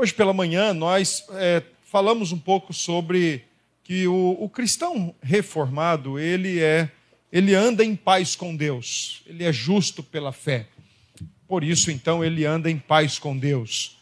[0.00, 3.44] Hoje pela manhã nós é, falamos um pouco sobre
[3.84, 6.90] que o, o, cristão reformado ele é
[7.30, 10.66] ele anda em paz com Deus, ele é justo pela fé.
[11.46, 14.00] Por isso então ele anda em paz com Deus.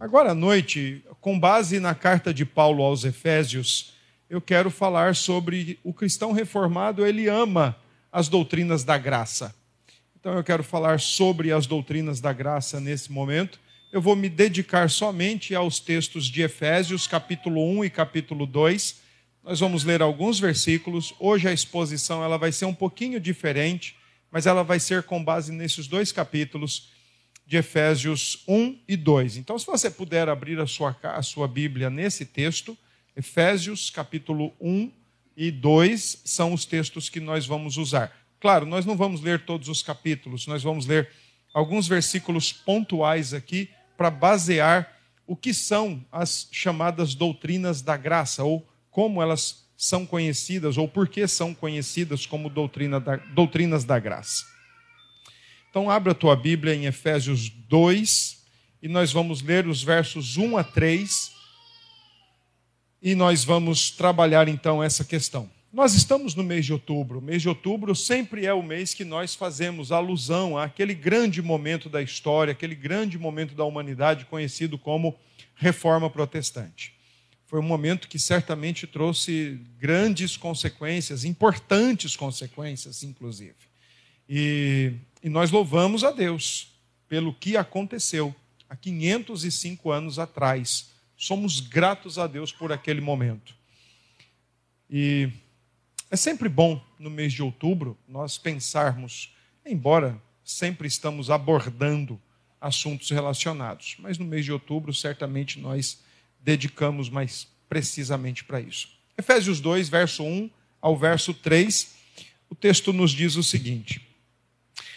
[0.00, 3.92] Agora à noite, com base na carta de Paulo aos Efésios,
[4.30, 7.76] eu quero falar sobre o cristão reformado, ele ama
[8.10, 9.54] as doutrinas da graça.
[10.18, 13.62] Então eu quero falar sobre as doutrinas da graça nesse momento
[13.94, 18.96] eu vou me dedicar somente aos textos de Efésios, capítulo 1 e capítulo 2.
[19.40, 21.14] Nós vamos ler alguns versículos.
[21.20, 23.94] Hoje a exposição ela vai ser um pouquinho diferente,
[24.32, 26.90] mas ela vai ser com base nesses dois capítulos
[27.46, 29.36] de Efésios 1 e 2.
[29.36, 32.76] Então, se você puder abrir a sua, a sua Bíblia nesse texto,
[33.14, 34.90] Efésios capítulo 1
[35.36, 38.12] e 2 são os textos que nós vamos usar.
[38.40, 41.08] Claro, nós não vamos ler todos os capítulos, nós vamos ler
[41.54, 44.92] alguns versículos pontuais aqui para basear
[45.26, 51.08] o que são as chamadas doutrinas da graça, ou como elas são conhecidas, ou por
[51.08, 54.44] que são conhecidas como doutrina da, doutrinas da graça.
[55.70, 58.44] Então, abra a tua Bíblia em Efésios 2,
[58.82, 61.32] e nós vamos ler os versos 1 a 3,
[63.02, 65.50] e nós vamos trabalhar então essa questão.
[65.74, 67.18] Nós estamos no mês de outubro.
[67.18, 71.88] O mês de outubro sempre é o mês que nós fazemos alusão àquele grande momento
[71.88, 75.18] da história, aquele grande momento da humanidade conhecido como
[75.56, 76.94] Reforma Protestante.
[77.44, 83.56] Foi um momento que certamente trouxe grandes consequências, importantes consequências, inclusive.
[84.28, 84.92] E,
[85.24, 86.68] e nós louvamos a Deus
[87.08, 88.32] pelo que aconteceu
[88.70, 90.90] há 505 anos atrás.
[91.16, 93.56] Somos gratos a Deus por aquele momento.
[94.88, 95.30] E
[96.10, 102.20] é sempre bom, no mês de outubro, nós pensarmos, embora sempre estamos abordando
[102.60, 106.00] assuntos relacionados, mas no mês de outubro, certamente nós
[106.40, 108.88] dedicamos mais precisamente para isso.
[109.16, 111.94] Efésios 2, verso 1 ao verso 3,
[112.48, 114.00] o texto nos diz o seguinte: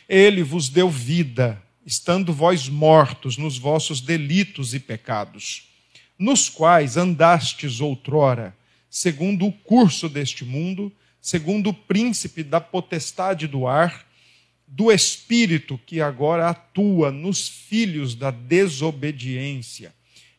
[0.08, 5.70] Ele vos deu vida, estando vós mortos nos vossos delitos e pecados,
[6.20, 8.56] nos quais andastes outrora,
[8.90, 14.06] segundo o curso deste mundo, segundo o príncipe da potestade do ar,
[14.68, 19.94] do espírito que agora atua nos filhos da desobediência,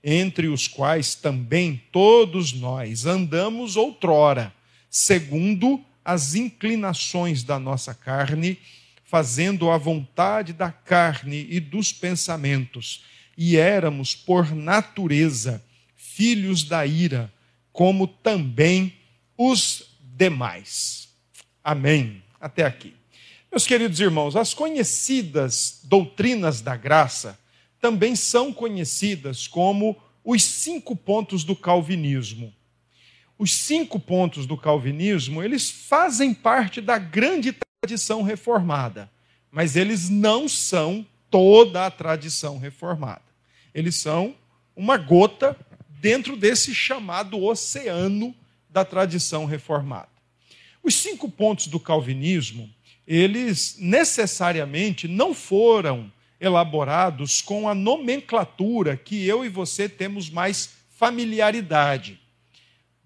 [0.05, 4.53] entre os quais também todos nós andamos outrora,
[4.91, 8.59] segundo as inclinações da nossa carne,
[9.05, 13.05] fazendo a vontade da carne e dos pensamentos,
[13.37, 15.65] e éramos, por natureza,
[15.97, 17.33] filhos da ira,
[17.79, 18.93] como também
[19.37, 21.11] os demais.
[21.63, 22.25] Amém.
[22.41, 22.93] Até aqui.
[23.53, 27.39] Meus queridos irmãos, as conhecidas doutrinas da graça
[27.81, 32.53] também são conhecidas como os cinco pontos do calvinismo.
[33.39, 39.09] Os cinco pontos do calvinismo, eles fazem parte da grande tradição reformada,
[39.53, 43.23] mas eles não são toda a tradição reformada.
[43.73, 44.35] Eles são
[44.75, 45.57] uma gota
[46.01, 48.35] dentro desse chamado oceano
[48.69, 50.09] da tradição reformada.
[50.83, 52.71] Os cinco pontos do calvinismo,
[53.07, 62.21] eles necessariamente não foram elaborados com a nomenclatura que eu e você temos mais familiaridade.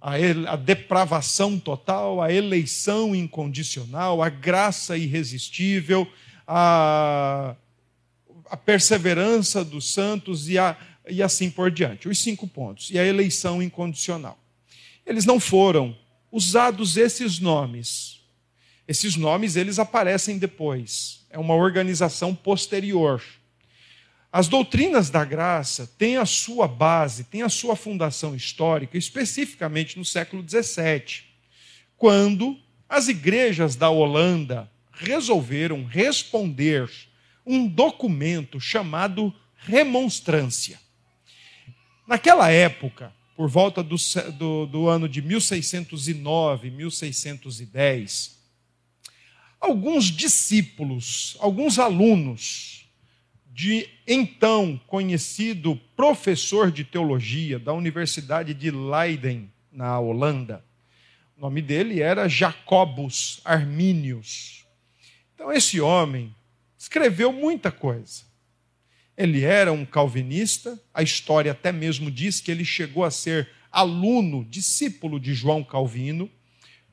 [0.00, 6.08] A, depravação total, a eleição incondicional, a graça irresistível,
[6.46, 7.54] a,
[8.50, 10.76] a perseverança dos santos e, a,
[11.08, 12.08] e assim por diante.
[12.08, 12.90] Os cinco pontos.
[12.90, 14.42] E a eleição incondicional
[15.04, 15.96] eles não foram
[16.30, 18.20] usados esses nomes.
[18.86, 21.26] Esses nomes eles aparecem depois.
[21.30, 23.22] É uma organização posterior.
[24.30, 30.04] As doutrinas da graça têm a sua base, têm a sua fundação histórica, especificamente no
[30.04, 31.24] século XVII,
[31.96, 32.58] quando
[32.88, 36.90] as igrejas da Holanda resolveram responder
[37.44, 40.80] um documento chamado Remonstrância.
[42.12, 43.96] Naquela época, por volta do,
[44.36, 48.38] do, do ano de 1609, 1610,
[49.58, 52.86] alguns discípulos, alguns alunos
[53.46, 60.62] de então conhecido professor de teologia da Universidade de Leiden, na Holanda.
[61.34, 64.66] O nome dele era Jacobus Arminius.
[65.34, 66.36] Então, esse homem
[66.76, 68.30] escreveu muita coisa.
[69.16, 74.44] Ele era um calvinista, a história até mesmo diz que ele chegou a ser aluno,
[74.44, 76.30] discípulo de João Calvino,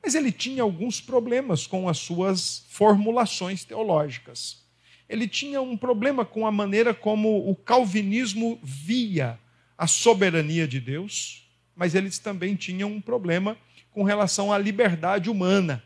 [0.02, 4.64] mas ele tinha alguns problemas com as suas formulações teológicas.
[5.08, 9.38] Ele tinha um problema com a maneira como o calvinismo via
[9.76, 13.56] a soberania de Deus, mas eles também tinham um problema
[13.90, 15.82] com relação à liberdade humana.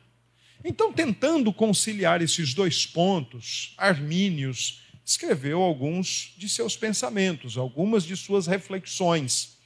[0.64, 8.46] Então, tentando conciliar esses dois pontos, Armínios escreveu alguns de seus pensamentos, algumas de suas
[8.46, 9.58] reflexões.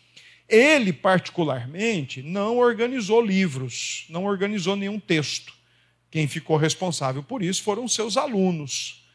[0.49, 5.53] Ele, particularmente, não organizou livros, não organizou nenhum texto.
[6.11, 9.07] Quem ficou responsável por isso foram seus alunos.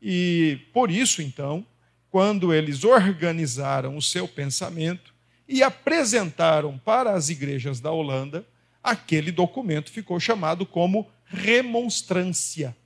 [0.00, 1.66] E por isso, então,
[2.10, 5.14] quando eles organizaram o seu pensamento
[5.48, 8.46] e apresentaram para as igrejas da Holanda,
[8.82, 12.76] aquele documento ficou chamado como remonstrância,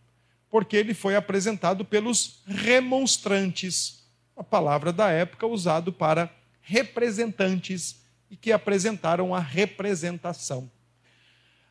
[0.50, 4.04] porque ele foi apresentado pelos remonstrantes,
[4.36, 10.70] a palavra da época usado para representantes e que apresentaram a representação.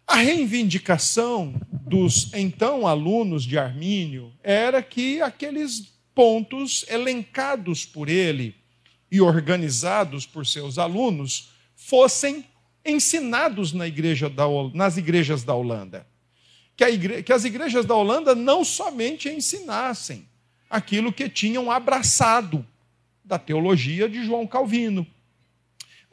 [0.08, 8.56] A reivindicação dos então alunos de Armínio era que aqueles pontos elencados por ele
[9.12, 12.46] e organizados por seus alunos fossem
[12.86, 16.08] ensinados na igreja da, nas igrejas da Holanda.
[16.76, 20.28] Que, igre, que as igrejas da Holanda não somente ensinassem
[20.70, 22.66] aquilo que tinham abraçado
[23.24, 25.08] da teologia de João Calvino,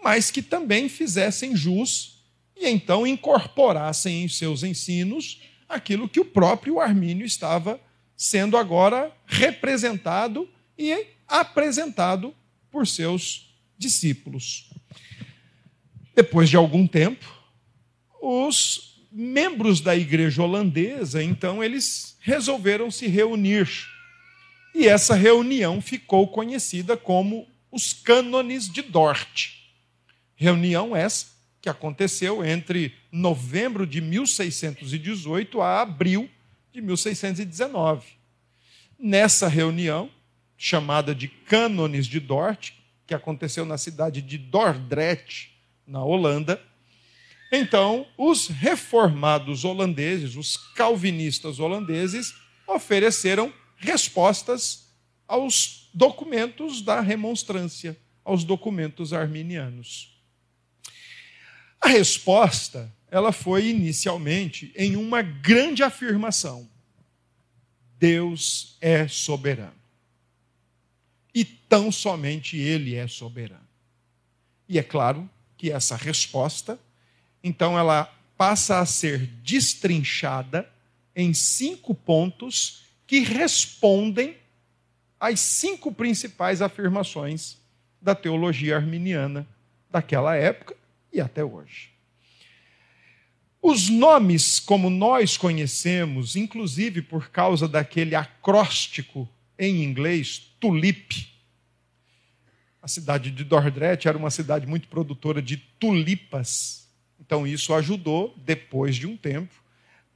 [0.02, 2.22] mas que também fizessem jus
[2.56, 7.80] e então incorporassem em seus ensinos aquilo que o próprio Armínio estava
[8.16, 10.48] sendo agora representado
[10.78, 12.34] e apresentado
[12.70, 14.70] por seus discípulos.
[16.14, 17.26] Depois de algum tempo,
[18.20, 23.68] os membros da igreja holandesa, então, eles resolveram se reunir.
[24.74, 29.50] E essa reunião ficou conhecida como os cânones de Dort.
[30.34, 36.28] Reunião essa que aconteceu entre novembro de 1618 a abril
[36.72, 38.04] de 1619.
[38.98, 40.10] Nessa reunião,
[40.56, 42.72] chamada de Cânones de Dort,
[43.06, 45.52] que aconteceu na cidade de Dordrecht,
[45.86, 46.60] na Holanda,
[47.52, 52.34] então os reformados holandeses, os calvinistas holandeses,
[52.66, 54.90] ofereceram respostas
[55.28, 60.18] aos documentos da remonstrância, aos documentos arminianos.
[61.80, 66.70] A resposta, ela foi inicialmente em uma grande afirmação:
[67.98, 69.82] Deus é soberano.
[71.34, 73.66] E tão somente ele é soberano.
[74.68, 76.78] E é claro que essa resposta,
[77.42, 78.04] então ela
[78.36, 80.68] passa a ser destrinchada
[81.14, 84.36] em cinco pontos que respondem
[85.20, 87.58] às cinco principais afirmações
[88.00, 89.46] da teologia arminiana
[89.90, 90.74] daquela época
[91.12, 91.92] e até hoje.
[93.60, 101.28] Os nomes, como nós conhecemos, inclusive por causa daquele acróstico em inglês, tulip.
[102.82, 106.81] A cidade de Dordrecht era uma cidade muito produtora de tulipas.
[107.24, 109.54] Então, isso ajudou, depois de um tempo,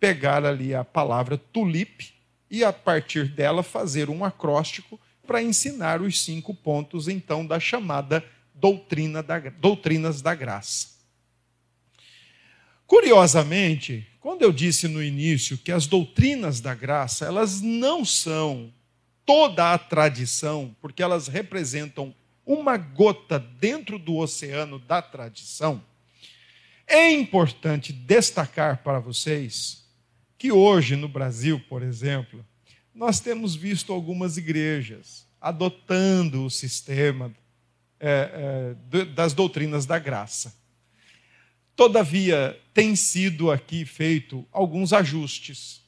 [0.01, 2.13] pegar ali a palavra tulip
[2.51, 8.25] e, a partir dela, fazer um acróstico para ensinar os cinco pontos, então, da chamada
[8.53, 10.97] doutrina da, doutrinas da graça.
[12.89, 18.73] Curiosamente, quando eu disse no início que as doutrinas da graça, elas não são
[19.25, 22.13] toda a tradição, porque elas representam
[22.45, 25.83] uma gota dentro do oceano da tradição,
[26.87, 29.85] é importante destacar para vocês
[30.39, 32.45] que hoje no Brasil, por exemplo,
[32.95, 37.35] nós temos visto algumas igrejas adotando o sistema
[37.99, 40.55] é, é, das doutrinas da graça.
[41.75, 45.83] Todavia, tem sido aqui feito alguns ajustes.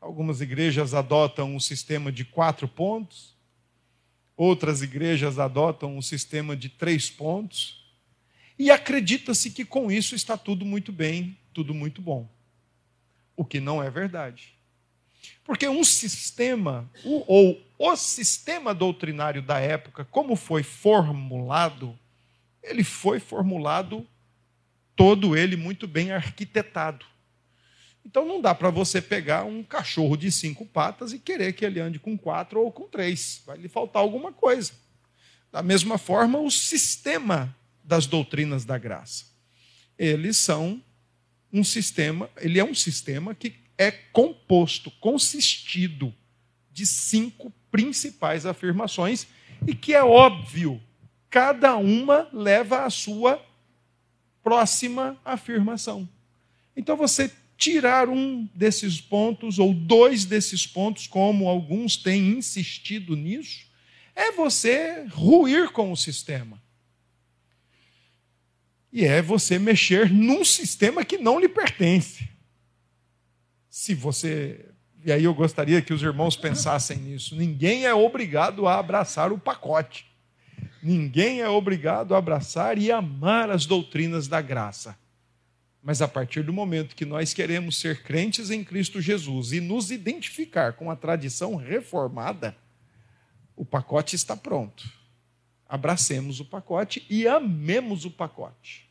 [0.00, 3.34] Algumas igrejas adotam um sistema de quatro pontos,
[4.36, 7.83] outras igrejas adotam um sistema de três pontos,
[8.58, 12.28] e acredita-se que com isso está tudo muito bem, tudo muito bom.
[13.36, 14.54] O que não é verdade.
[15.44, 21.98] Porque um sistema, ou o sistema doutrinário da época, como foi formulado,
[22.62, 24.06] ele foi formulado
[24.94, 27.04] todo ele muito bem arquitetado.
[28.06, 31.80] Então não dá para você pegar um cachorro de cinco patas e querer que ele
[31.80, 33.42] ande com quatro ou com três.
[33.46, 34.72] Vai lhe faltar alguma coisa.
[35.50, 39.26] Da mesma forma, o sistema das doutrinas da graça.
[39.98, 40.82] Eles são
[41.52, 46.12] um sistema, ele é um sistema que é composto, consistido
[46.72, 49.26] de cinco principais afirmações
[49.66, 50.80] e que é óbvio,
[51.30, 53.44] cada uma leva a sua
[54.42, 56.08] próxima afirmação.
[56.76, 63.66] Então você tirar um desses pontos ou dois desses pontos, como alguns têm insistido nisso,
[64.14, 66.60] é você ruir com o sistema.
[68.94, 72.28] E é você mexer num sistema que não lhe pertence.
[73.68, 74.66] Se você.
[75.04, 77.34] E aí eu gostaria que os irmãos pensassem nisso.
[77.34, 80.06] Ninguém é obrigado a abraçar o pacote.
[80.80, 84.96] Ninguém é obrigado a abraçar e amar as doutrinas da graça.
[85.82, 89.90] Mas a partir do momento que nós queremos ser crentes em Cristo Jesus e nos
[89.90, 92.56] identificar com a tradição reformada,
[93.56, 94.88] o pacote está pronto.
[95.74, 98.88] Abracemos o pacote e amemos o pacote.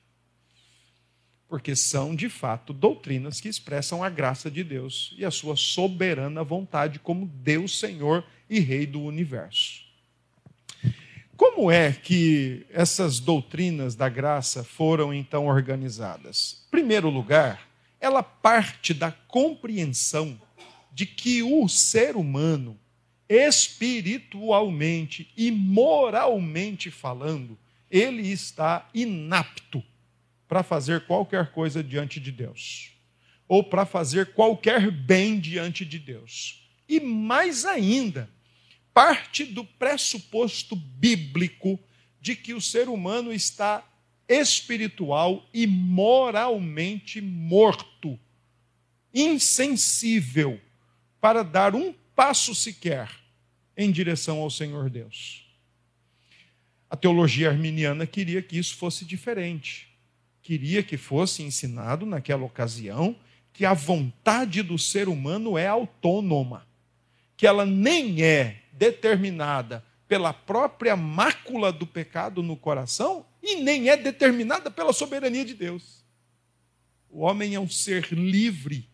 [1.48, 6.44] Porque são, de fato, doutrinas que expressam a graça de Deus e a sua soberana
[6.44, 9.86] vontade como Deus, Senhor e Rei do universo.
[11.38, 16.66] Como é que essas doutrinas da graça foram então organizadas?
[16.68, 17.66] Em primeiro lugar,
[17.98, 20.38] ela parte da compreensão
[20.92, 22.78] de que o ser humano,
[23.28, 27.58] espiritualmente e moralmente falando,
[27.90, 29.84] ele está inapto
[30.48, 32.92] para fazer qualquer coisa diante de Deus,
[33.48, 36.68] ou para fazer qualquer bem diante de Deus.
[36.88, 38.30] E mais ainda,
[38.94, 41.80] parte do pressuposto bíblico
[42.22, 43.84] de que o ser humano está
[44.28, 48.20] espiritual e moralmente morto,
[49.14, 50.60] insensível
[51.20, 53.10] para dar um passo sequer
[53.76, 55.46] em direção ao Senhor Deus.
[56.90, 59.88] A teologia arminiana queria que isso fosse diferente.
[60.42, 63.16] Queria que fosse ensinado naquela ocasião
[63.52, 66.68] que a vontade do ser humano é autônoma,
[67.38, 73.98] que ela nem é determinada pela própria mácula do pecado no coração e nem é
[73.98, 76.04] determinada pela soberania de Deus.
[77.10, 78.90] O homem é um ser livre,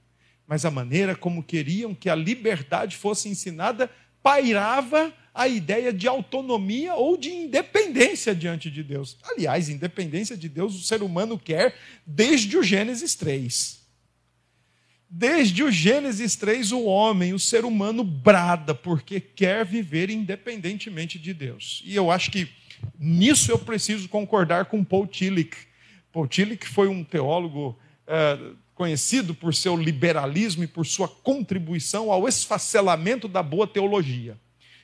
[0.50, 3.88] mas a maneira como queriam que a liberdade fosse ensinada
[4.24, 9.16] pairava a ideia de autonomia ou de independência diante de Deus.
[9.24, 13.80] Aliás, independência de Deus o ser humano quer desde o Gênesis 3.
[15.08, 21.32] Desde o Gênesis 3, o homem, o ser humano, brada porque quer viver independentemente de
[21.32, 21.84] Deus.
[21.86, 22.50] E eu acho que
[23.00, 25.68] nisso eu preciso concordar com Paul Tillich.
[26.12, 27.78] Paul Tillich foi um teólogo
[28.08, 28.40] é,
[28.80, 34.40] conhecido por seu liberalismo e por sua contribuição ao esfacelamento da boa teologia.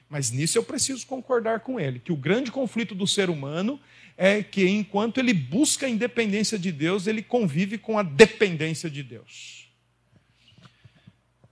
[0.09, 3.79] Mas nisso eu preciso concordar com ele, que o grande conflito do ser humano
[4.17, 9.01] é que enquanto ele busca a independência de Deus, ele convive com a dependência de
[9.01, 9.69] Deus.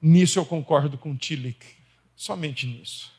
[0.01, 1.65] Nisso eu concordo com Tillich,
[2.13, 3.09] somente nisso.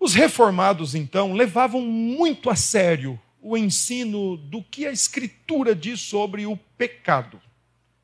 [0.00, 6.46] Os reformados, então, levavam muito a sério o ensino do que a Escritura diz sobre
[6.46, 7.38] o pecado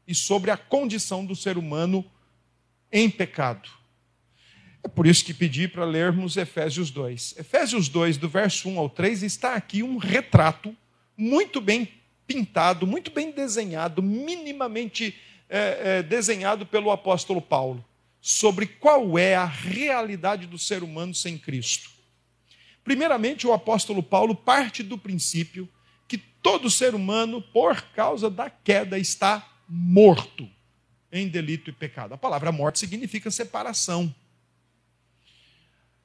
[0.07, 2.05] e sobre a condição do ser humano
[2.93, 3.69] em pecado.
[4.83, 7.37] É por isso que pedi para lermos Efésios 2.
[7.39, 10.77] Efésios 2, do verso 1 ao 3, está aqui um retrato
[11.17, 11.89] muito bem
[12.27, 15.15] pintado, muito bem desenhado, minimamente
[15.49, 17.85] é, é, desenhado pelo apóstolo Paulo
[18.21, 21.91] sobre qual é a realidade do ser humano sem Cristo.
[22.83, 25.69] Primeiramente, o apóstolo Paulo parte do princípio
[26.09, 30.49] que todo ser humano, por causa da queda, está morto
[31.13, 32.15] em delito e pecado.
[32.15, 34.15] A palavra morte significa separação.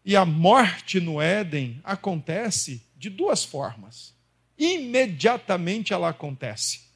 [0.06, 4.14] E a morte no Éden acontece de duas formas.
[4.58, 6.90] Imediatamente ela acontece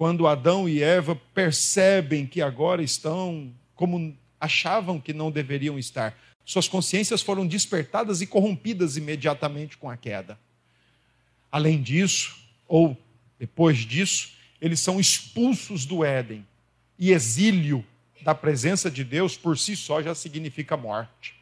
[0.00, 6.18] quando Adão e Eva percebem que agora estão como achavam que não deveriam estar.
[6.42, 10.38] Suas consciências foram despertadas e corrompidas imediatamente com a queda.
[11.52, 12.34] Além disso,
[12.66, 12.96] ou
[13.38, 16.46] depois disso, eles são expulsos do Éden.
[16.98, 17.84] E exílio
[18.22, 21.34] da presença de Deus por si só já significa morte.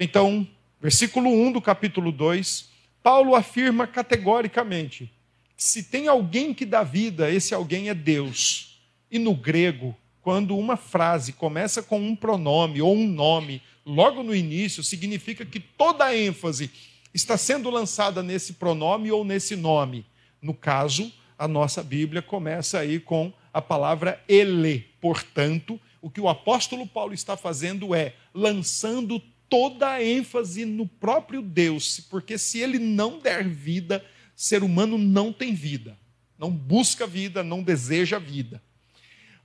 [0.00, 0.48] Então,
[0.80, 2.68] versículo 1 do capítulo 2,
[3.02, 5.10] Paulo afirma categoricamente
[5.58, 8.78] se tem alguém que dá vida, esse alguém é Deus.
[9.10, 14.32] E no grego, quando uma frase começa com um pronome ou um nome, logo no
[14.32, 16.70] início, significa que toda a ênfase
[17.12, 20.06] está sendo lançada nesse pronome ou nesse nome.
[20.40, 24.88] No caso, a nossa Bíblia começa aí com a palavra ele.
[25.00, 31.40] Portanto, o que o apóstolo Paulo está fazendo é lançando toda a ênfase no próprio
[31.40, 34.04] Deus, porque se ele não der vida,
[34.36, 35.96] ser humano não tem vida,
[36.36, 38.62] não busca vida, não deseja vida.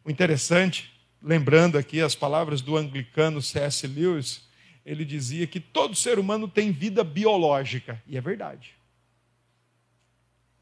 [0.03, 3.87] O interessante, lembrando aqui as palavras do anglicano C.S.
[3.87, 4.41] Lewis,
[4.85, 8.71] ele dizia que todo ser humano tem vida biológica, e é verdade.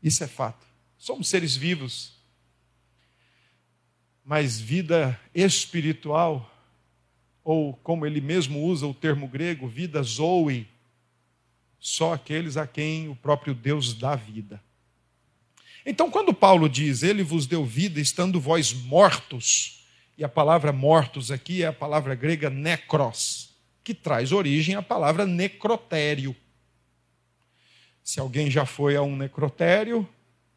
[0.03, 0.70] Isso é fato.
[1.01, 2.13] Somos seres vivos.
[4.23, 6.47] Mas vida espiritual,
[7.43, 10.67] ou como ele mesmo usa o termo grego, vida zoe,
[11.79, 14.61] só aqueles a quem o próprio Deus dá vida.
[15.83, 19.83] Então, quando Paulo diz, Ele vos deu vida estando vós mortos,
[20.15, 25.25] e a palavra mortos aqui é a palavra grega necros, que traz origem à palavra
[25.25, 26.35] necrotério.
[28.03, 30.07] Se alguém já foi a um necrotério,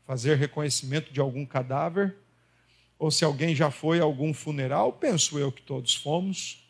[0.06, 2.14] fazer reconhecimento de algum cadáver,
[2.98, 6.64] ou se alguém já foi a algum funeral, penso eu que todos fomos,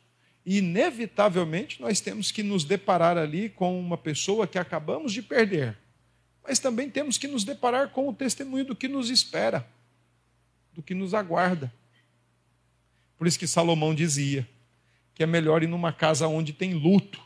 [0.45, 5.77] e, inevitavelmente, nós temos que nos deparar ali com uma pessoa que acabamos de perder.
[6.47, 9.67] Mas também temos que nos deparar com o testemunho do que nos espera,
[10.73, 11.73] do que nos aguarda.
[13.17, 14.47] Por isso que Salomão dizia
[15.15, 17.23] que é melhor ir numa casa onde tem luto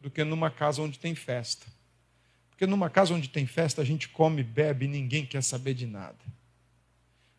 [0.00, 1.66] do que numa casa onde tem festa.
[2.58, 5.86] Porque numa casa onde tem festa a gente come, bebe e ninguém quer saber de
[5.86, 6.18] nada.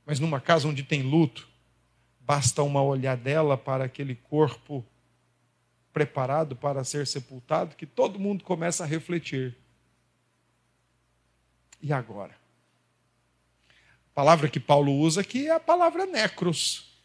[0.06, 1.50] Mas numa casa onde tem luto,
[2.30, 4.86] Basta uma olhadela para aquele corpo
[5.92, 9.58] preparado para ser sepultado que todo mundo começa a refletir.
[11.82, 12.36] E agora?
[14.12, 17.02] A palavra que Paulo usa aqui é a palavra necros.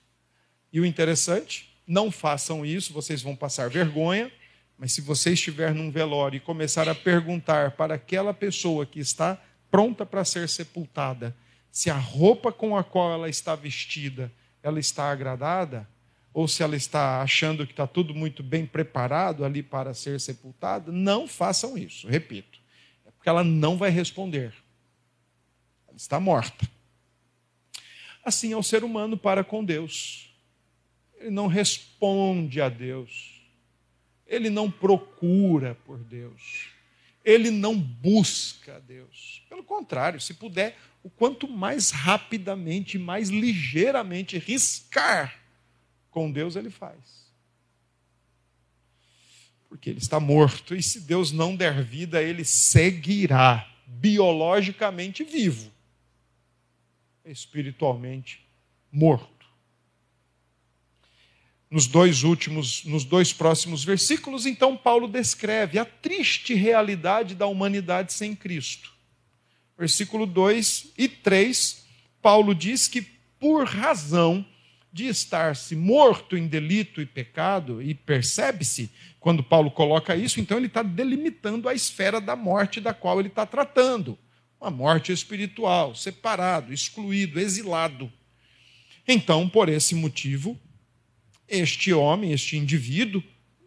[0.71, 4.31] E o interessante, não façam isso, vocês vão passar vergonha,
[4.79, 9.41] mas se você estiver num velório e começar a perguntar para aquela pessoa que está
[9.71, 11.37] pronta para ser sepultada,
[11.71, 14.31] se a roupa com a qual ela está vestida
[14.65, 15.87] ela está agradada,
[16.33, 20.91] ou se ela está achando que está tudo muito bem preparado ali para ser sepultada,
[20.91, 22.59] não façam isso, repito.
[23.07, 24.55] É porque ela não vai responder.
[25.87, 26.67] Ela está morta.
[28.25, 30.35] Assim é o ser humano para com Deus.
[31.21, 33.34] Ele não responde a Deus.
[34.35, 36.69] Ele não procura por Deus.
[37.25, 39.43] Ele não busca Deus.
[39.49, 45.39] Pelo contrário, se puder, o quanto mais rapidamente, mais ligeiramente riscar
[46.11, 47.25] com Deus ele faz.
[49.69, 55.73] Porque ele está morto, e se Deus não der vida, ele seguirá biologicamente vivo,
[57.25, 58.47] espiritualmente
[58.93, 59.34] morto.
[61.71, 68.13] Nos dois últimos, nos dois próximos versículos, então Paulo descreve a triste realidade da humanidade
[68.13, 68.95] sem Cristo
[69.77, 71.85] versículo 2 e 3,
[72.23, 73.03] Paulo diz que
[73.39, 74.45] por razão
[74.93, 80.69] de estar-se morto em delito e pecado, e percebe-se, quando Paulo coloca isso, então ele
[80.69, 84.17] está delimitando a esfera da morte da qual ele está tratando.
[84.61, 88.11] Uma morte espiritual, separado, excluído, exilado.
[89.07, 90.59] Então, por esse motivo,
[91.49, 93.23] este homem, este indivíduo,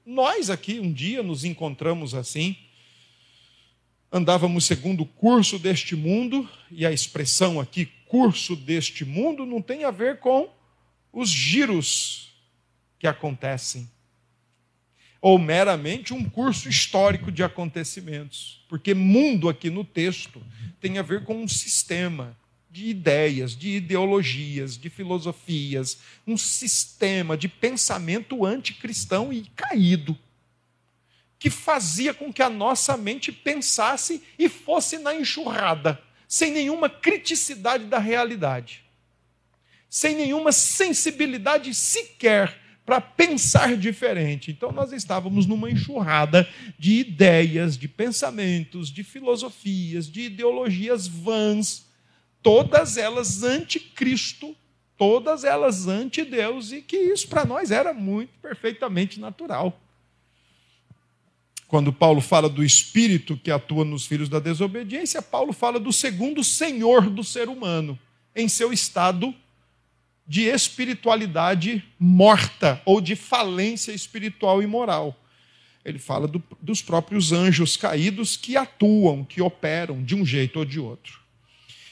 [0.06, 2.56] nós aqui um dia nos encontramos assim,
[4.12, 9.84] andávamos segundo o curso deste mundo, e a expressão aqui, curso deste mundo, não tem
[9.84, 10.50] a ver com
[11.12, 12.34] os giros
[12.98, 13.90] que acontecem,
[15.22, 20.42] ou meramente um curso histórico de acontecimentos, porque mundo aqui no texto
[20.80, 22.38] tem a ver com um sistema
[22.78, 30.16] de ideias, de ideologias, de filosofias, um sistema de pensamento anticristão e caído
[31.40, 37.86] que fazia com que a nossa mente pensasse e fosse na enxurrada, sem nenhuma criticidade
[37.86, 38.84] da realidade,
[39.90, 44.52] sem nenhuma sensibilidade sequer para pensar diferente.
[44.52, 51.87] Então nós estávamos numa enxurrada de ideias, de pensamentos, de filosofias, de ideologias vãs,
[52.48, 54.56] todas elas anticristo,
[54.98, 59.78] todas elas anti-Deus, e que isso para nós era muito perfeitamente natural.
[61.68, 66.42] Quando Paulo fala do espírito que atua nos filhos da desobediência, Paulo fala do segundo
[66.42, 68.00] senhor do ser humano,
[68.34, 69.36] em seu estado
[70.26, 75.22] de espiritualidade morta ou de falência espiritual e moral.
[75.84, 80.64] Ele fala do, dos próprios anjos caídos que atuam, que operam de um jeito ou
[80.64, 81.27] de outro.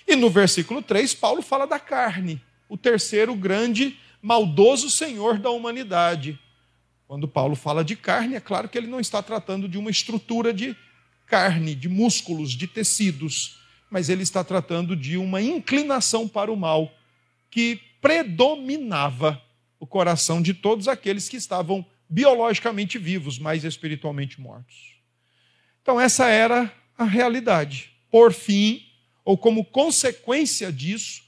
[0.07, 6.39] E no versículo 3, Paulo fala da carne, o terceiro grande maldoso senhor da humanidade,
[7.07, 10.51] quando Paulo fala de carne, é claro que ele não está tratando de uma estrutura
[10.51, 10.75] de
[11.27, 16.91] carne, de músculos, de tecidos, mas ele está tratando de uma inclinação para o mal
[17.51, 19.41] que predominava
[19.79, 24.95] o coração de todos aqueles que estavam biologicamente vivos, mas espiritualmente mortos.
[25.81, 27.91] Então, essa era a realidade.
[28.09, 28.83] Por fim,
[29.25, 31.23] ou como consequência disso,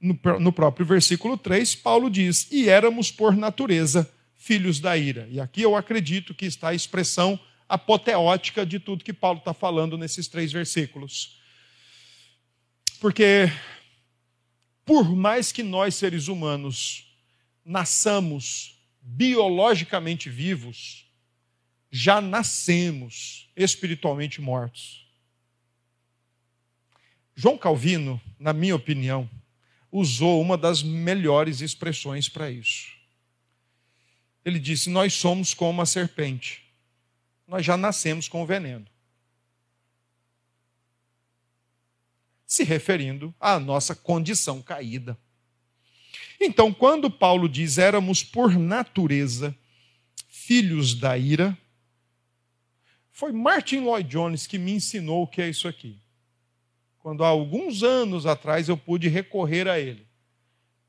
[0.00, 5.28] no próprio versículo 3, Paulo diz: E éramos por natureza filhos da ira.
[5.30, 9.98] E aqui eu acredito que está a expressão apoteótica de tudo que Paulo está falando
[9.98, 11.38] nesses três versículos.
[12.98, 13.52] Porque,
[14.84, 17.12] por mais que nós, seres humanos,
[17.64, 21.06] nasçamos biologicamente vivos,
[21.90, 24.99] já nascemos espiritualmente mortos.
[27.42, 29.26] João Calvino, na minha opinião,
[29.90, 32.92] usou uma das melhores expressões para isso.
[34.44, 36.62] Ele disse: Nós somos como a serpente,
[37.48, 38.86] nós já nascemos com o veneno.
[42.46, 45.18] Se referindo à nossa condição caída.
[46.38, 49.56] Então, quando Paulo diz éramos por natureza
[50.28, 51.56] filhos da ira,
[53.10, 55.98] foi Martin Lloyd Jones que me ensinou o que é isso aqui.
[57.00, 60.06] Quando há alguns anos atrás eu pude recorrer a ele.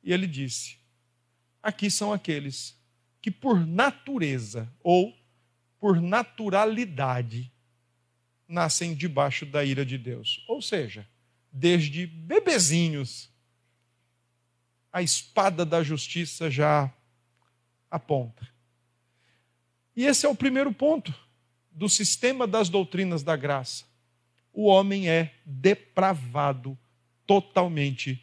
[0.04, 0.78] E ele disse:
[1.64, 2.80] Aqui são aqueles
[3.22, 5.16] que por natureza ou
[5.80, 7.52] por naturalidade
[8.48, 10.44] nascem debaixo da ira de Deus.
[10.48, 11.08] Ou seja,
[11.52, 13.30] desde bebezinhos
[14.92, 16.94] a espada da justiça já
[17.90, 18.48] aponta.
[19.96, 21.14] E esse é o primeiro ponto
[21.72, 23.86] do sistema das doutrinas da graça.
[24.54, 26.78] O homem é depravado
[27.26, 28.22] totalmente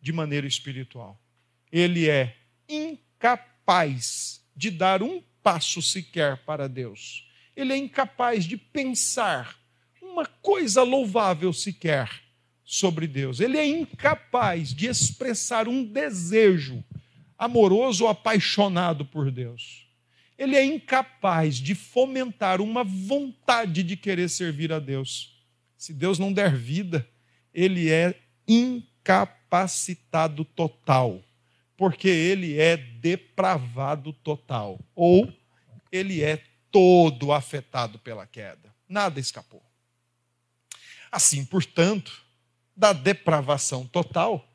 [0.00, 1.20] de maneira espiritual.
[1.72, 2.36] Ele é
[2.68, 7.28] incapaz de dar um passo sequer para Deus.
[7.54, 9.56] Ele é incapaz de pensar
[10.02, 12.10] uma coisa louvável sequer
[12.64, 13.40] sobre Deus.
[13.40, 16.84] Ele é incapaz de expressar um desejo
[17.38, 19.86] amoroso ou apaixonado por Deus.
[20.38, 25.35] Ele é incapaz de fomentar uma vontade de querer servir a Deus.
[25.76, 27.06] Se Deus não der vida,
[27.52, 28.14] ele é
[28.46, 31.22] incapacitado total,
[31.76, 35.32] porque ele é depravado total, ou
[35.90, 38.74] ele é todo afetado pela queda.
[38.88, 39.62] Nada escapou.
[41.10, 42.24] Assim, portanto,
[42.76, 44.46] da depravação total,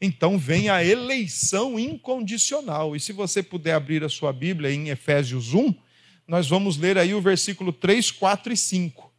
[0.00, 2.96] então vem a eleição incondicional.
[2.96, 5.74] E se você puder abrir a sua Bíblia em Efésios 1,
[6.26, 9.09] nós vamos ler aí o versículo 3, 4 e 5.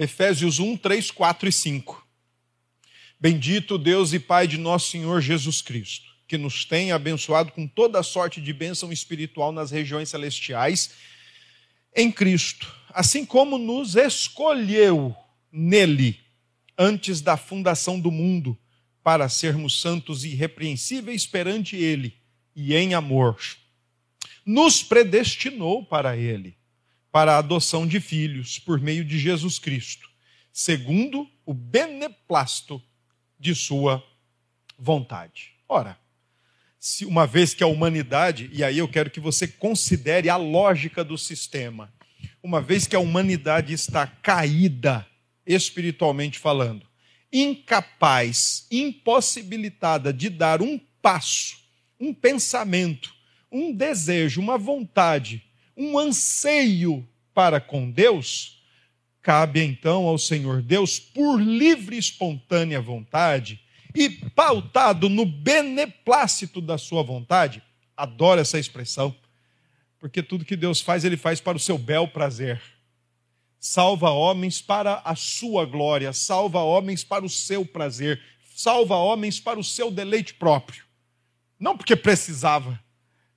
[0.00, 2.06] Efésios 1, 3, 4 e 5.
[3.20, 8.04] Bendito Deus e Pai de nosso Senhor Jesus Cristo que nos tem abençoado com toda
[8.04, 10.92] sorte de bênção espiritual nas regiões celestiais
[11.92, 15.12] em Cristo, assim como nos escolheu
[15.50, 16.20] nele
[16.78, 18.56] antes da fundação do mundo
[19.02, 22.14] para sermos santos e irrepreensíveis perante ele
[22.54, 23.36] e em amor.
[24.46, 26.56] Nos predestinou para ele,
[27.12, 30.08] para a adoção de filhos por meio de Jesus Cristo,
[30.52, 32.82] segundo o beneplácito
[33.38, 34.02] de sua
[34.78, 35.52] vontade.
[35.68, 35.98] Ora,
[36.78, 41.04] se uma vez que a humanidade, e aí eu quero que você considere a lógica
[41.04, 41.92] do sistema,
[42.42, 45.06] uma vez que a humanidade está caída,
[45.46, 46.86] espiritualmente falando,
[47.32, 51.58] incapaz, impossibilitada de dar um passo,
[51.98, 53.14] um pensamento,
[53.52, 55.44] um desejo, uma vontade,
[55.80, 58.62] um anseio para com Deus,
[59.22, 63.58] cabe então ao Senhor Deus, por livre e espontânea vontade,
[63.94, 67.62] e pautado no beneplácito da sua vontade,
[67.96, 69.16] adoro essa expressão,
[69.98, 72.60] porque tudo que Deus faz, Ele faz para o seu bel prazer.
[73.58, 78.20] Salva homens para a sua glória, salva homens para o seu prazer,
[78.54, 80.84] salva homens para o seu deleite próprio.
[81.58, 82.78] Não porque precisava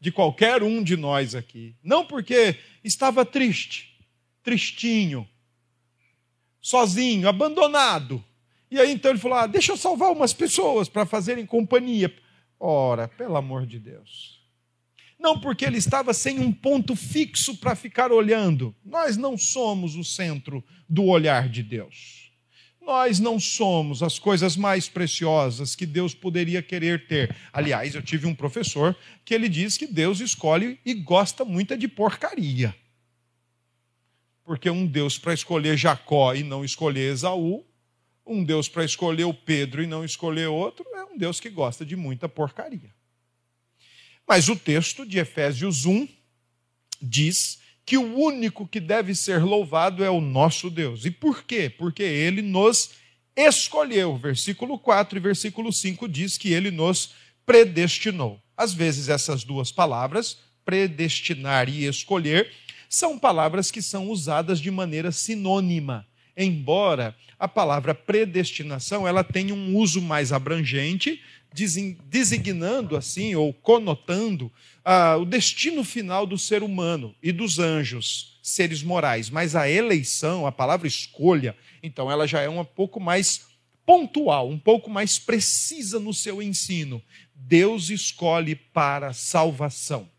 [0.03, 3.97] de qualquer um de nós aqui, não porque estava triste,
[4.43, 5.27] tristinho,
[6.61, 8.23] sozinho, abandonado
[8.73, 12.11] e aí então ele falou: ah, deixa eu salvar umas pessoas para fazerem companhia.
[12.59, 14.41] Ora, pelo amor de Deus.
[15.19, 18.75] Não porque ele estava sem um ponto fixo para ficar olhando.
[18.83, 22.22] Nós não somos o centro do olhar de Deus.
[22.85, 27.35] Nós não somos as coisas mais preciosas que Deus poderia querer ter.
[27.51, 31.87] Aliás, eu tive um professor que ele diz que Deus escolhe e gosta muito de
[31.87, 32.75] porcaria.
[34.43, 37.65] Porque um Deus para escolher Jacó e não escolher Esaú
[38.25, 41.85] um Deus para escolher o Pedro e não escolher outro é um Deus que gosta
[41.85, 42.93] de muita porcaria.
[44.27, 46.07] Mas o texto de Efésios 1
[47.01, 51.05] diz que o único que deve ser louvado é o nosso Deus.
[51.05, 51.69] E por quê?
[51.69, 52.91] Porque ele nos
[53.35, 54.17] escolheu.
[54.17, 57.13] Versículo 4 e versículo 5 diz que ele nos
[57.45, 58.39] predestinou.
[58.55, 62.51] Às vezes essas duas palavras, predestinar e escolher,
[62.87, 69.75] são palavras que são usadas de maneira sinônima embora a palavra predestinação ela tenha um
[69.75, 71.21] uso mais abrangente,
[71.53, 74.51] designando assim ou conotando
[74.83, 79.29] ah, o destino final do ser humano e dos anjos, seres morais.
[79.29, 83.45] Mas a eleição, a palavra escolha, então ela já é um pouco mais
[83.85, 87.01] pontual, um pouco mais precisa no seu ensino.
[87.35, 90.09] Deus escolhe para salvação.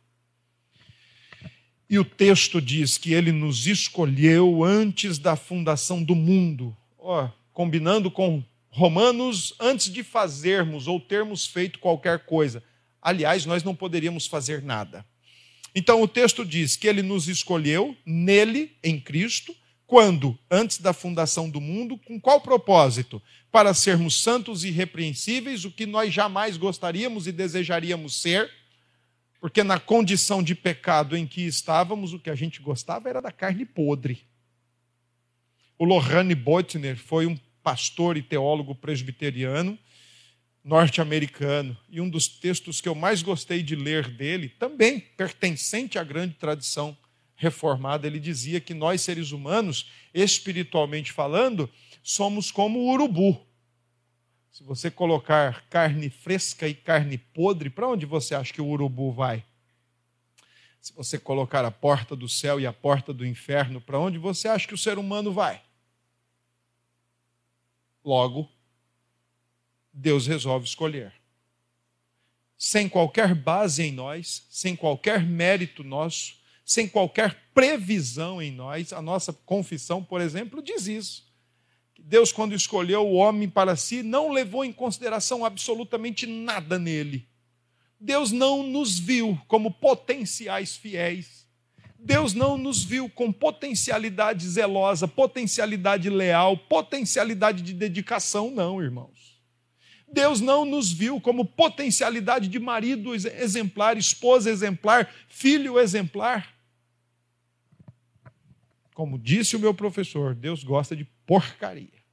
[1.88, 6.77] E o texto diz que ele nos escolheu antes da fundação do mundo.
[6.99, 8.42] Oh, combinando com
[8.77, 12.61] Romanos, antes de fazermos ou termos feito qualquer coisa.
[13.01, 15.07] Aliás, nós não poderíamos fazer nada.
[15.73, 19.55] Então o texto diz que ele nos escolheu nele, em Cristo,
[19.87, 20.37] quando?
[20.51, 23.23] Antes da fundação do mundo, com qual propósito?
[23.53, 28.51] Para sermos santos e irrepreensíveis, o que nós jamais gostaríamos e desejaríamos ser,
[29.41, 33.31] porque na condição de pecado em que estávamos, o que a gente gostava era da
[33.31, 34.27] carne podre.
[35.79, 39.77] O Lohane Boitner foi um pastor e teólogo presbiteriano
[40.64, 41.77] norte-americano.
[41.90, 46.35] E um dos textos que eu mais gostei de ler dele, também pertencente à grande
[46.35, 46.96] tradição
[47.37, 51.68] reformada, ele dizia que nós, seres humanos, espiritualmente falando,
[52.03, 53.44] somos como o urubu.
[54.50, 59.12] Se você colocar carne fresca e carne podre, para onde você acha que o urubu
[59.12, 59.44] vai?
[60.81, 64.46] Se você colocar a porta do céu e a porta do inferno, para onde você
[64.48, 65.61] acha que o ser humano vai?
[68.05, 68.49] Logo,
[69.93, 71.12] Deus resolve escolher.
[72.59, 79.01] Sem qualquer base em nós, sem qualquer mérito nosso, sem qualquer previsão em nós, a
[79.01, 81.25] nossa confissão, por exemplo, diz isso.
[81.99, 87.27] Deus, quando escolheu o homem para si, não levou em consideração absolutamente nada nele.
[87.99, 91.44] Deus não nos viu como potenciais fiéis.
[92.05, 99.40] Deus não nos viu com potencialidade zelosa, potencialidade leal, potencialidade de dedicação, não, irmãos.
[100.07, 106.55] Deus não nos viu como potencialidade de marido exemplar, esposa exemplar, filho exemplar.
[108.93, 112.05] Como disse o meu professor, Deus gosta de porcaria.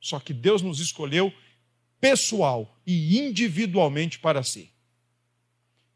[0.00, 1.32] Só que Deus nos escolheu
[2.00, 4.75] pessoal e individualmente para si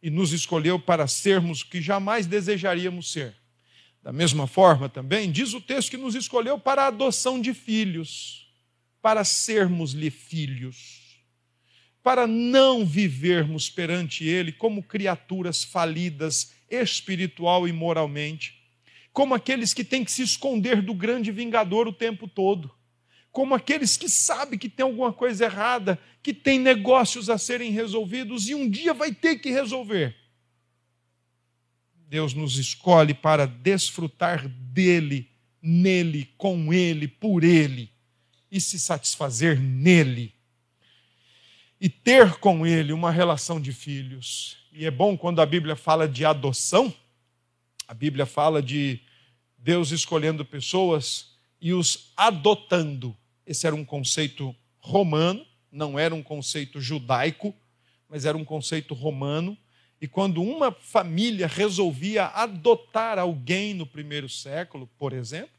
[0.03, 3.35] e nos escolheu para sermos o que jamais desejaríamos ser.
[4.03, 8.51] Da mesma forma, também, diz o texto que nos escolheu para a adoção de filhos,
[9.03, 11.19] para sermos-lhe filhos,
[12.03, 18.59] para não vivermos perante Ele como criaturas falidas espiritual e moralmente,
[19.13, 22.73] como aqueles que têm que se esconder do grande vingador o tempo todo
[23.33, 28.49] como aqueles que sabem que tem alguma coisa errada, que tem negócios a serem resolvidos
[28.49, 30.17] e um dia vai ter que resolver.
[32.09, 35.31] Deus nos escolhe para desfrutar dele,
[35.63, 37.93] nele, com ele, por ele
[38.51, 40.35] e se satisfazer nele.
[41.81, 44.59] E ter com ele uma relação de filhos.
[44.73, 46.93] E é bom quando a Bíblia fala de adoção,
[47.87, 49.01] a Bíblia fala de
[49.57, 53.17] Deus escolhendo pessoas e os adotando.
[53.51, 57.53] Esse era um conceito romano, não era um conceito judaico,
[58.09, 59.59] mas era um conceito romano.
[60.01, 65.51] E quando uma família resolvia adotar alguém no primeiro século, por exemplo,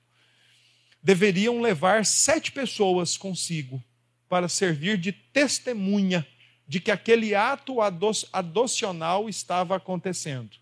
[1.04, 3.84] deveriam levar sete pessoas consigo
[4.30, 6.26] para servir de testemunha
[6.66, 7.80] de que aquele ato
[8.32, 10.56] adocional estava acontecendo.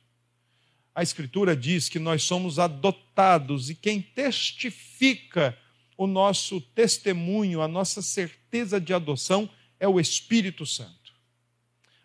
[0.96, 5.56] A Escritura diz que nós somos adotados e quem testifica
[6.00, 11.14] o nosso testemunho, a nossa certeza de adoção é o Espírito Santo.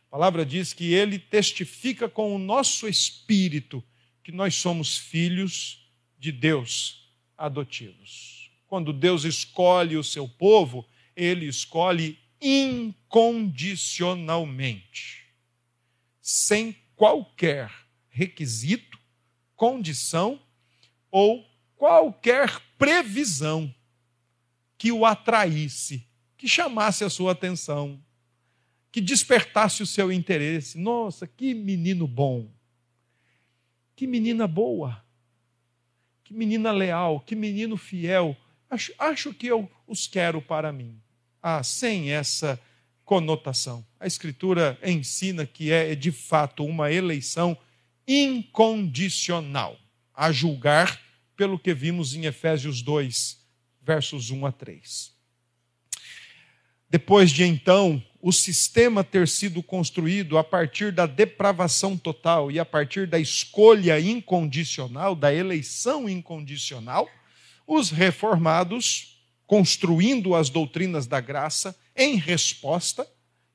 [0.08, 3.84] A palavra diz que ele testifica com o nosso espírito
[4.24, 8.50] que nós somos filhos de Deus adotivos.
[8.66, 15.24] Quando Deus escolhe o seu povo, ele escolhe incondicionalmente,
[16.20, 17.70] sem qualquer
[18.08, 18.98] requisito,
[19.54, 20.42] condição
[21.12, 23.72] ou qualquer previsão
[24.84, 27.98] que o atraísse, que chamasse a sua atenção,
[28.92, 30.76] que despertasse o seu interesse.
[30.76, 32.50] Nossa, que menino bom,
[33.96, 35.02] que menina boa,
[36.22, 38.36] que menina leal, que menino fiel.
[38.68, 41.00] Acho, acho que eu os quero para mim.
[41.42, 42.60] Ah, sem essa
[43.06, 43.86] conotação.
[43.98, 47.56] A Escritura ensina que é de fato uma eleição
[48.06, 49.78] incondicional,
[50.12, 51.00] a julgar
[51.34, 53.43] pelo que vimos em Efésios 2,
[53.84, 55.12] versos 1 a 3.
[56.88, 62.64] Depois de então o sistema ter sido construído a partir da depravação total e a
[62.64, 67.06] partir da escolha incondicional, da eleição incondicional,
[67.66, 73.06] os reformados, construindo as doutrinas da graça em resposta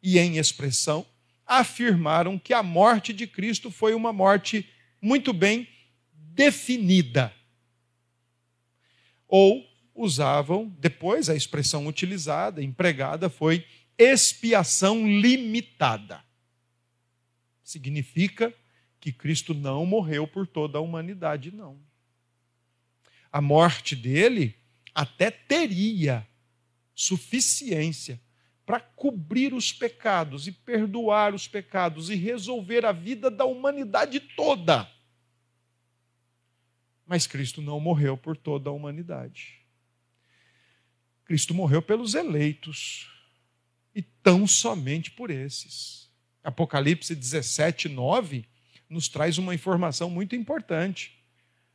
[0.03, 1.05] e em expressão,
[1.47, 4.69] afirmaram que a morte de Cristo foi uma morte
[5.01, 5.67] muito bem
[6.13, 7.33] definida.
[9.27, 9.68] Ou
[9.99, 13.65] usavam, depois a expressão utilizada, empregada, foi
[13.97, 16.23] expiação limitada.
[17.61, 18.53] Significa
[18.99, 21.79] que Cristo não morreu por toda a humanidade, não.
[23.31, 24.55] A morte dele
[24.95, 26.27] até teria
[26.95, 28.19] suficiência
[28.65, 34.89] para cobrir os pecados e perdoar os pecados e resolver a vida da humanidade toda.
[37.05, 39.58] Mas Cristo não morreu por toda a humanidade.
[41.29, 43.07] Cristo morreu pelos eleitos
[43.93, 46.09] e tão somente por esses.
[46.43, 48.47] Apocalipse 17, 9
[48.89, 51.23] nos traz uma informação muito importante.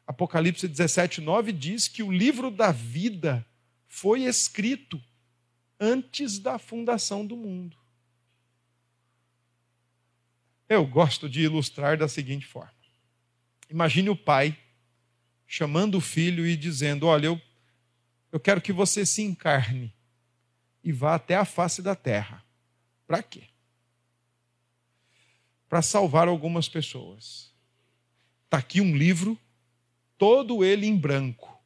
[0.05, 3.47] Apocalipse 17, 9 diz que o livro da vida
[3.87, 5.01] foi escrito
[5.79, 7.77] antes da fundação do mundo.
[10.69, 12.75] Eu gosto de ilustrar da seguinte forma:
[13.71, 14.59] imagine o pai
[15.47, 17.41] chamando o filho e dizendo: Olha, eu,
[18.35, 19.95] eu quero que você se encarne
[20.83, 22.45] e vá até a face da terra.
[23.07, 23.45] Para quê?
[25.69, 27.55] Para salvar algumas pessoas.
[28.47, 29.39] Está aqui um livro
[30.19, 31.63] todo ele em branco.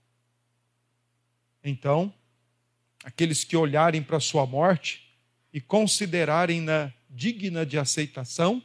[1.64, 2.12] Então,
[3.02, 5.18] aqueles que olharem para a sua morte
[5.50, 8.62] e considerarem-na digna de aceitação,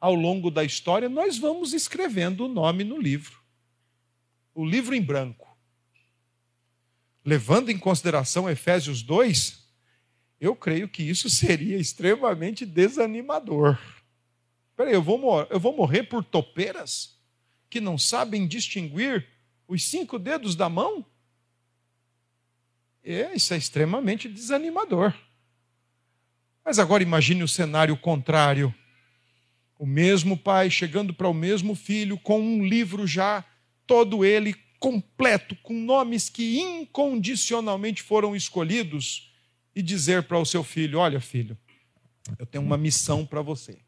[0.00, 3.38] ao longo da história, nós vamos escrevendo o nome no livro.
[4.54, 5.53] O livro em branco.
[7.24, 9.64] Levando em consideração Efésios 2,
[10.40, 13.78] eu creio que isso seria extremamente desanimador.
[14.76, 17.14] Peraí, eu vou, eu vou morrer por topeiras?
[17.74, 19.26] que não sabem distinguir
[19.66, 21.04] os cinco dedos da mão?
[23.02, 25.12] É, isso é extremamente desanimador.
[26.64, 28.72] Mas agora imagine o cenário contrário.
[29.76, 33.44] O mesmo pai chegando para o mesmo filho com um livro já,
[33.88, 39.32] todo ele completo, com nomes que incondicionalmente foram escolhidos,
[39.74, 41.56] e dizer para o seu filho: Olha, filho,
[42.38, 43.78] eu tenho uma missão para você.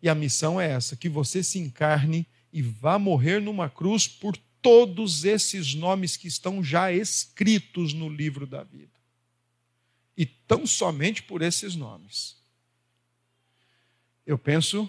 [0.00, 4.36] E a missão é essa: que você se encarne e vá morrer numa cruz por
[4.62, 8.94] todos esses nomes que estão já escritos no livro da vida.
[10.16, 12.36] E tão somente por esses nomes.
[14.24, 14.88] Eu penso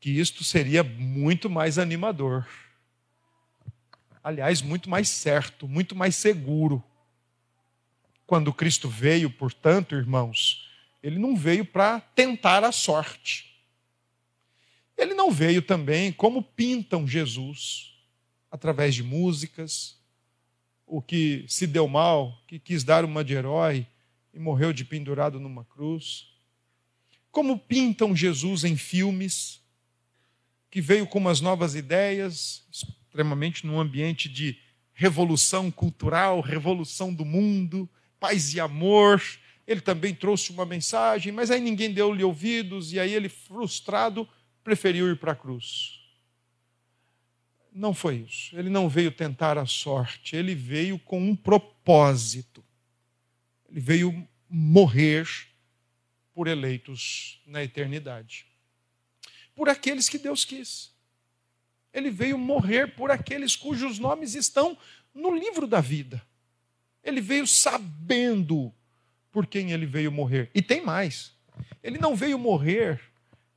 [0.00, 2.44] que isto seria muito mais animador.
[4.28, 6.84] Aliás, muito mais certo, muito mais seguro.
[8.26, 10.68] Quando Cristo veio, portanto, irmãos,
[11.02, 13.58] ele não veio para tentar a sorte.
[14.98, 17.94] Ele não veio também como pintam Jesus,
[18.50, 19.98] através de músicas,
[20.86, 23.86] o que se deu mal, que quis dar uma de herói
[24.34, 26.30] e morreu de pendurado numa cruz.
[27.30, 29.62] Como pintam Jesus em filmes,
[30.70, 32.66] que veio com umas novas ideias,
[33.08, 34.58] extremamente num ambiente de
[34.92, 37.88] revolução cultural, revolução do mundo,
[38.20, 39.22] paz e amor.
[39.66, 44.28] Ele também trouxe uma mensagem, mas aí ninguém deu-lhe ouvidos, e aí ele, frustrado,
[44.62, 45.98] preferiu ir para a cruz.
[47.72, 48.58] Não foi isso.
[48.58, 52.64] Ele não veio tentar a sorte, ele veio com um propósito.
[53.70, 55.28] Ele veio morrer
[56.34, 58.46] por eleitos na eternidade.
[59.54, 60.92] Por aqueles que Deus quis.
[61.98, 64.78] Ele veio morrer por aqueles cujos nomes estão
[65.12, 66.22] no livro da vida.
[67.02, 68.72] Ele veio sabendo
[69.32, 70.50] por quem ele veio morrer.
[70.54, 71.32] E tem mais.
[71.82, 73.00] Ele não veio morrer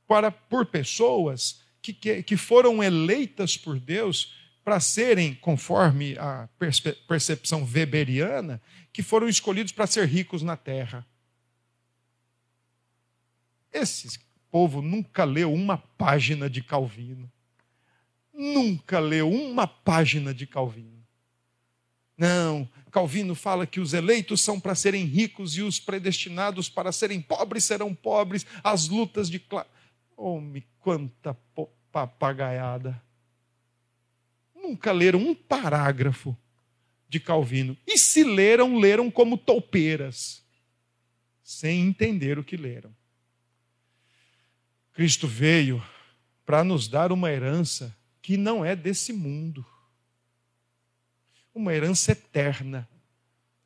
[0.06, 6.48] para, por pessoas que, que, que foram eleitas por Deus para serem, conforme a
[7.08, 8.60] percepção weberiana,
[8.92, 11.06] que foram escolhidos para ser ricos na terra.
[13.72, 17.30] Esse povo nunca leu uma página de Calvino.
[18.32, 21.02] Nunca leu uma página de Calvino.
[22.16, 27.20] Não, Calvino fala que os eleitos são para serem ricos e os predestinados para serem
[27.20, 29.68] pobres serão pobres, as lutas de classe.
[30.16, 31.34] Homem, quanta
[31.90, 33.02] papagaiada.
[34.54, 36.36] Nunca leram um parágrafo
[37.08, 37.76] de Calvino.
[37.86, 40.44] E se leram, leram como toupeiras,
[41.42, 42.94] sem entender o que leram.
[44.92, 45.82] Cristo veio
[46.44, 49.66] para nos dar uma herança que não é desse mundo.
[51.54, 52.88] Uma herança eterna,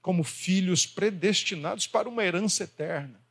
[0.02, 3.24] como filhos predestinados para uma herança eterna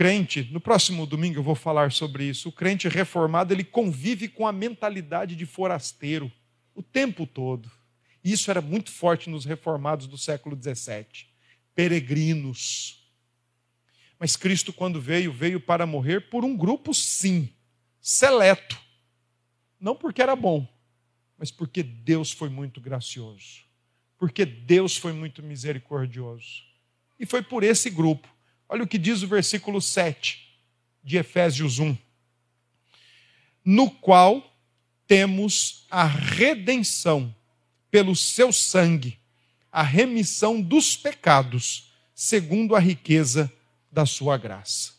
[0.00, 2.48] crente, no próximo domingo eu vou falar sobre isso.
[2.48, 6.32] O crente reformado, ele convive com a mentalidade de forasteiro
[6.74, 7.70] o tempo todo.
[8.24, 11.26] Isso era muito forte nos reformados do século XVII.
[11.74, 13.06] Peregrinos.
[14.18, 17.50] Mas Cristo, quando veio, veio para morrer por um grupo, sim,
[18.00, 18.78] seleto.
[19.80, 20.68] Não porque era bom,
[21.38, 23.62] mas porque Deus foi muito gracioso,
[24.18, 26.62] porque Deus foi muito misericordioso.
[27.18, 28.28] E foi por esse grupo.
[28.68, 30.38] Olha o que diz o versículo 7
[31.02, 31.96] de Efésios 1.
[33.64, 34.54] No qual
[35.06, 37.34] temos a redenção
[37.90, 39.18] pelo seu sangue,
[39.72, 43.52] a remissão dos pecados, segundo a riqueza
[43.90, 44.92] da sua graça.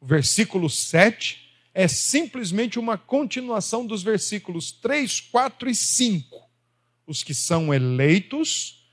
[0.00, 1.45] O versículo 7
[1.78, 6.50] é simplesmente uma continuação dos versículos 3, 4 e 5.
[7.06, 8.88] Os que são eleitos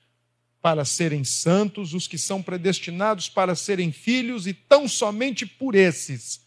[0.62, 6.44] para serem santos, os que são predestinados para serem filhos, e tão somente por esses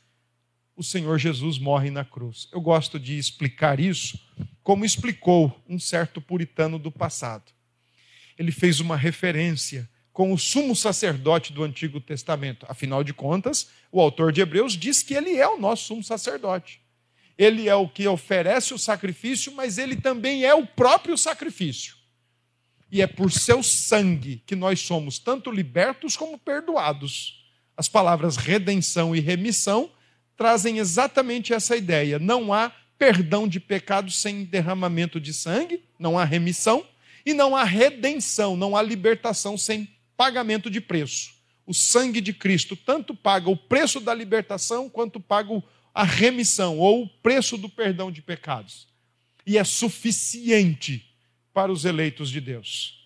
[0.77, 2.49] o Senhor Jesus morre na cruz.
[2.53, 4.21] Eu gosto de explicar isso
[4.63, 7.51] como explicou um certo puritano do passado.
[8.39, 12.65] Ele fez uma referência com o sumo sacerdote do Antigo Testamento.
[12.71, 16.81] Afinal de contas, o autor de Hebreus diz que ele é o nosso sumo sacerdote.
[17.37, 21.97] Ele é o que oferece o sacrifício, mas ele também é o próprio sacrifício.
[22.91, 27.45] E é por seu sangue que nós somos tanto libertos como perdoados.
[27.77, 29.91] As palavras redenção e remissão
[30.35, 32.19] trazem exatamente essa ideia.
[32.19, 36.83] Não há perdão de pecados sem derramamento de sangue, não há remissão,
[37.27, 41.35] e não há redenção, não há libertação sem pagamento de preço.
[41.67, 45.63] O sangue de Cristo tanto paga o preço da libertação quanto paga
[45.95, 48.87] a remissão ou o preço do perdão de pecados.
[49.47, 51.05] E é suficiente
[51.53, 53.05] para os eleitos de Deus.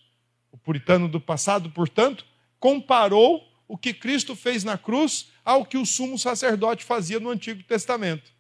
[0.51, 2.25] O puritano do passado, portanto,
[2.59, 7.63] comparou o que Cristo fez na cruz ao que o sumo sacerdote fazia no Antigo
[7.63, 8.33] Testamento.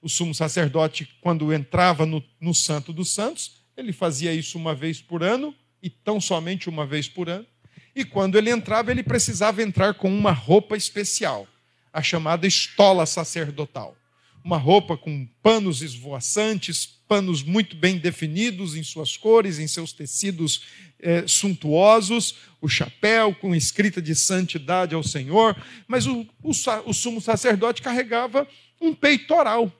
[0.00, 5.00] O sumo sacerdote, quando entrava no, no Santo dos Santos, ele fazia isso uma vez
[5.00, 7.46] por ano, e tão somente uma vez por ano.
[7.94, 11.46] E quando ele entrava, ele precisava entrar com uma roupa especial,
[11.92, 13.96] a chamada estola sacerdotal.
[14.42, 20.62] Uma roupa com panos esvoaçantes, panos muito bem definidos em suas cores, em seus tecidos
[20.98, 25.56] é, suntuosos, o chapéu com escrita de santidade ao Senhor.
[25.86, 26.50] Mas o, o,
[26.86, 28.46] o sumo sacerdote carregava
[28.80, 29.72] um peitoral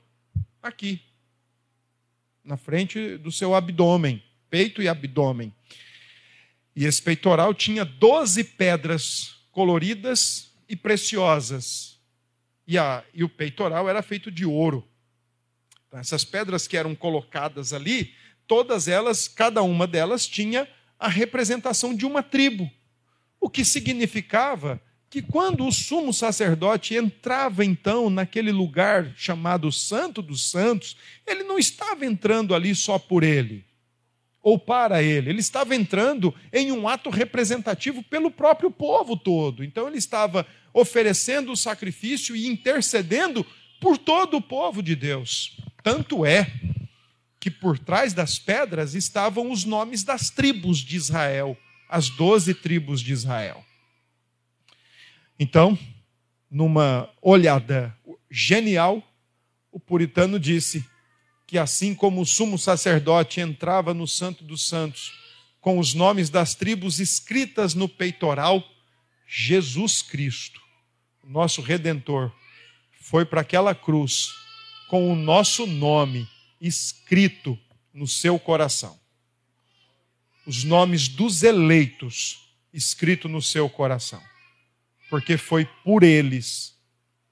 [0.62, 1.00] aqui,
[2.44, 5.52] na frente do seu abdômen, peito e abdômen.
[6.76, 12.00] E esse peitoral tinha 12 pedras coloridas e preciosas.
[12.66, 14.86] E, a, e o peitoral era feito de ouro.
[15.86, 18.12] Então, essas pedras que eram colocadas ali,
[18.46, 20.68] todas elas, cada uma delas tinha
[20.98, 22.68] a representação de uma tribo.
[23.40, 30.50] O que significava que quando o sumo sacerdote entrava então naquele lugar chamado Santo dos
[30.50, 33.64] Santos, ele não estava entrando ali só por ele
[34.44, 35.30] ou para ele.
[35.30, 39.64] Ele estava entrando em um ato representativo pelo próprio povo todo.
[39.64, 43.44] Então ele estava oferecendo o sacrifício e intercedendo
[43.80, 45.56] por todo o povo de Deus.
[45.82, 46.52] Tanto é
[47.40, 51.56] que por trás das pedras estavam os nomes das tribos de Israel,
[51.88, 53.64] as doze tribos de Israel.
[55.38, 55.78] Então,
[56.50, 57.96] numa olhada
[58.30, 59.02] genial,
[59.72, 60.84] o puritano disse:
[61.54, 65.12] que assim como o sumo sacerdote entrava no Santo dos Santos
[65.60, 68.60] com os nomes das tribos escritas no peitoral,
[69.24, 70.60] Jesus Cristo,
[71.22, 72.32] nosso redentor,
[73.00, 74.34] foi para aquela cruz
[74.88, 76.28] com o nosso nome
[76.60, 77.56] escrito
[77.92, 78.98] no seu coração.
[80.44, 84.20] Os nomes dos eleitos escrito no seu coração.
[85.08, 86.76] Porque foi por eles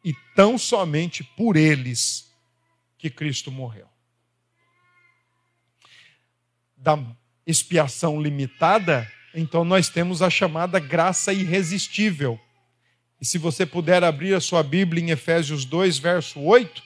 [0.05, 2.31] e tão somente por eles
[2.97, 3.91] que Cristo morreu
[6.83, 6.99] da
[7.47, 12.39] expiação limitada, então nós temos a chamada graça irresistível.
[13.21, 16.83] E se você puder abrir a sua Bíblia em Efésios 2, verso 8,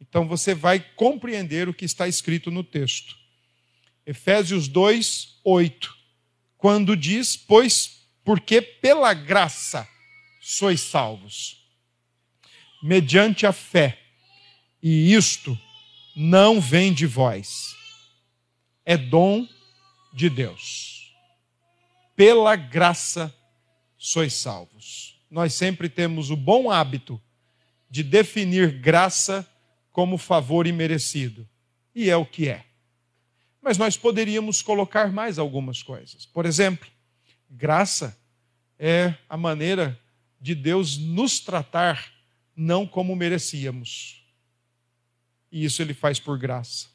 [0.00, 3.16] então você vai compreender o que está escrito no texto.
[4.04, 5.96] Efésios 2, 8.
[6.58, 9.88] Quando diz, pois, porque pela graça
[10.42, 11.64] sois salvos,
[12.82, 13.98] mediante a fé,
[14.82, 15.58] e isto
[16.14, 17.81] não vem de vós
[18.84, 19.46] é dom
[20.12, 21.14] de Deus.
[22.14, 23.34] Pela graça
[23.96, 25.20] sois salvos.
[25.30, 27.20] Nós sempre temos o bom hábito
[27.88, 29.48] de definir graça
[29.90, 31.48] como favor imerecido.
[31.94, 32.64] E é o que é.
[33.60, 36.26] Mas nós poderíamos colocar mais algumas coisas.
[36.26, 36.88] Por exemplo,
[37.48, 38.18] graça
[38.78, 39.98] é a maneira
[40.40, 42.12] de Deus nos tratar
[42.56, 44.26] não como merecíamos.
[45.50, 46.88] E isso ele faz por graça.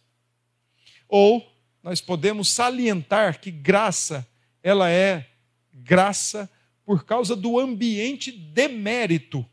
[1.08, 1.57] Ou
[1.88, 4.28] nós podemos salientar que graça,
[4.62, 5.26] ela é
[5.74, 6.52] graça
[6.84, 9.46] por causa do ambiente demérito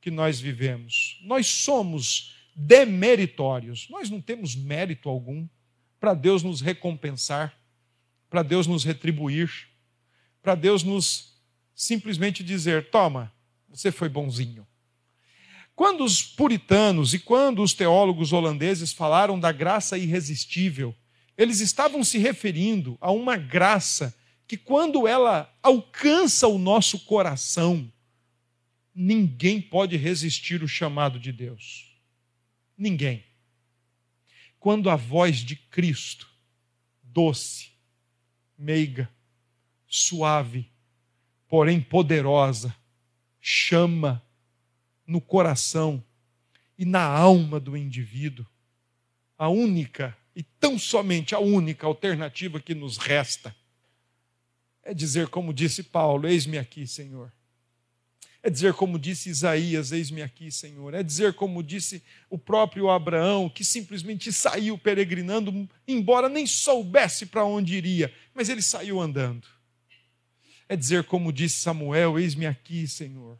[0.00, 1.20] que nós vivemos.
[1.24, 5.48] Nós somos demeritórios, nós não temos mérito algum,
[5.98, 7.52] para Deus nos recompensar,
[8.30, 9.50] para Deus nos retribuir,
[10.40, 11.34] para Deus nos
[11.74, 13.32] simplesmente dizer: toma,
[13.68, 14.64] você foi bonzinho.
[15.74, 20.94] Quando os puritanos e quando os teólogos holandeses falaram da graça irresistível,
[21.42, 24.16] eles estavam se referindo a uma graça
[24.46, 27.92] que, quando ela alcança o nosso coração,
[28.94, 31.96] ninguém pode resistir o chamado de Deus.
[32.78, 33.24] Ninguém.
[34.60, 36.30] Quando a voz de Cristo,
[37.02, 37.70] doce,
[38.56, 39.10] meiga,
[39.88, 40.70] suave,
[41.48, 42.74] porém poderosa,
[43.40, 44.22] chama
[45.04, 46.04] no coração
[46.78, 48.46] e na alma do indivíduo,
[49.36, 53.54] a única e tão somente a única alternativa que nos resta
[54.82, 57.32] é dizer, como disse Paulo: Eis-me aqui, Senhor.
[58.42, 60.94] É dizer, como disse Isaías: Eis-me aqui, Senhor.
[60.94, 67.44] É dizer, como disse o próprio Abraão, que simplesmente saiu peregrinando, embora nem soubesse para
[67.44, 69.46] onde iria, mas ele saiu andando.
[70.68, 73.38] É dizer, como disse Samuel: Eis-me aqui, Senhor.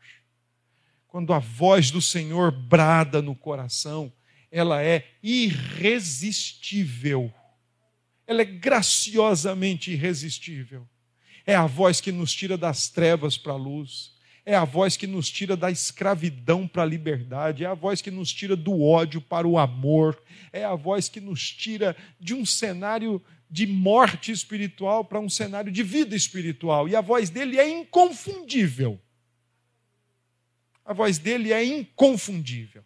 [1.09, 4.13] Quando a voz do Senhor brada no coração,
[4.53, 7.33] ela é irresistível.
[8.27, 10.87] Ela é graciosamente irresistível.
[11.47, 14.13] É a voz que nos tira das trevas para a luz.
[14.45, 17.65] É a voz que nos tira da escravidão para a liberdade.
[17.65, 20.23] É a voz que nos tira do ódio para o amor.
[20.53, 25.73] É a voz que nos tira de um cenário de morte espiritual para um cenário
[25.73, 26.89] de vida espiritual.
[26.89, 29.01] E a voz dele é inconfundível.
[30.85, 32.85] A voz dele é inconfundível.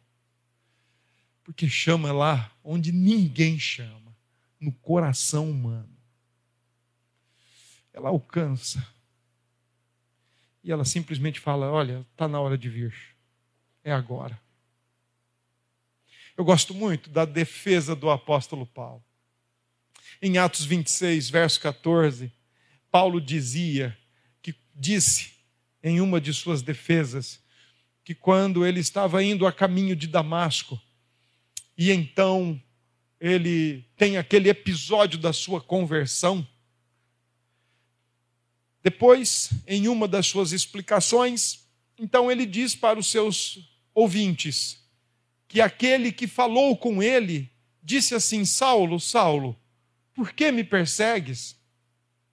[1.46, 4.12] Porque chama lá onde ninguém chama
[4.60, 5.96] no coração humano.
[7.94, 8.84] Ela alcança.
[10.64, 12.92] E ela simplesmente fala: Olha, está na hora de vir.
[13.84, 14.36] É agora.
[16.36, 19.04] Eu gosto muito da defesa do apóstolo Paulo.
[20.20, 22.32] Em Atos 26, verso 14,
[22.90, 23.96] Paulo dizia
[24.42, 25.30] que disse
[25.80, 27.40] em uma de suas defesas
[28.02, 30.80] que quando ele estava indo a caminho de Damasco,
[31.76, 32.60] e então
[33.20, 36.46] ele tem aquele episódio da sua conversão.
[38.82, 41.66] Depois, em uma das suas explicações,
[41.98, 43.58] então ele diz para os seus
[43.94, 44.84] ouvintes
[45.48, 47.50] que aquele que falou com ele
[47.82, 49.58] disse assim: Saulo, Saulo,
[50.14, 51.56] por que me persegues?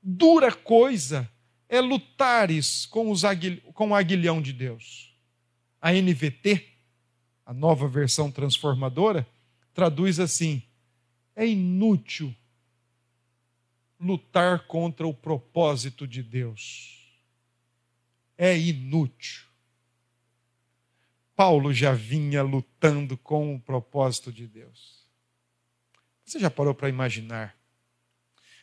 [0.02, 1.30] Dura coisa
[1.70, 3.62] é lutares com, os aguil...
[3.74, 5.14] com o aguilhão de Deus
[5.84, 6.66] a NVT,
[7.46, 9.28] a nova versão transformadora,
[9.74, 10.64] traduz assim:
[11.36, 12.36] é inútil
[14.00, 17.00] lutar contra o propósito de Deus.
[18.38, 19.44] É inútil.
[21.36, 25.04] Paulo já vinha lutando com o propósito de Deus.
[26.24, 27.56] Você já parou para imaginar?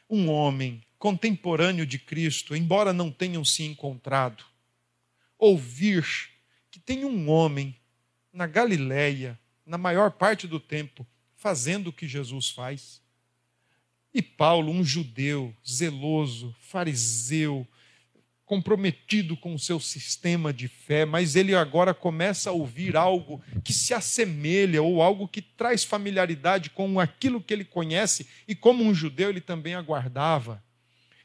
[0.09, 4.45] Um homem contemporâneo de Cristo, embora não tenham se encontrado,
[5.39, 6.31] ouvir
[6.91, 7.77] tem um homem
[8.33, 9.39] na Galileia,
[9.71, 11.07] na maior parte do tempo,
[11.37, 13.01] fazendo o que Jesus faz.
[14.13, 17.65] E Paulo, um judeu zeloso, fariseu,
[18.45, 23.73] comprometido com o seu sistema de fé, mas ele agora começa a ouvir algo que
[23.73, 28.93] se assemelha ou algo que traz familiaridade com aquilo que ele conhece e como um
[28.93, 30.61] judeu ele também aguardava.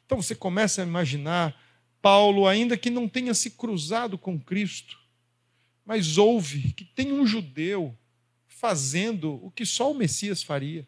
[0.05, 1.59] Então você começa a imaginar
[1.99, 4.99] Paulo, ainda que não tenha se cruzado com Cristo,
[5.83, 7.97] mas ouve que tem um judeu
[8.55, 10.87] fazendo o que só o Messias faria.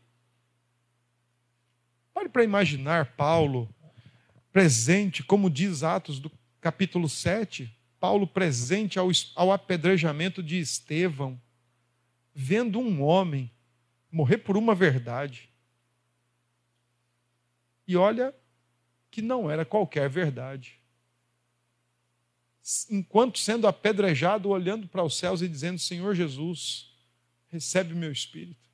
[2.13, 3.69] Pare para imaginar Paulo
[4.51, 11.39] presente, como diz Atos do capítulo 7, Paulo presente ao, ao apedrejamento de Estevão,
[12.33, 13.51] vendo um homem
[14.09, 15.49] morrer por uma verdade.
[17.85, 18.33] E olha
[19.11, 20.79] que não era qualquer verdade
[22.89, 26.96] enquanto sendo apedrejado, olhando para os céus e dizendo: Senhor Jesus,
[27.49, 28.67] recebe meu espírito.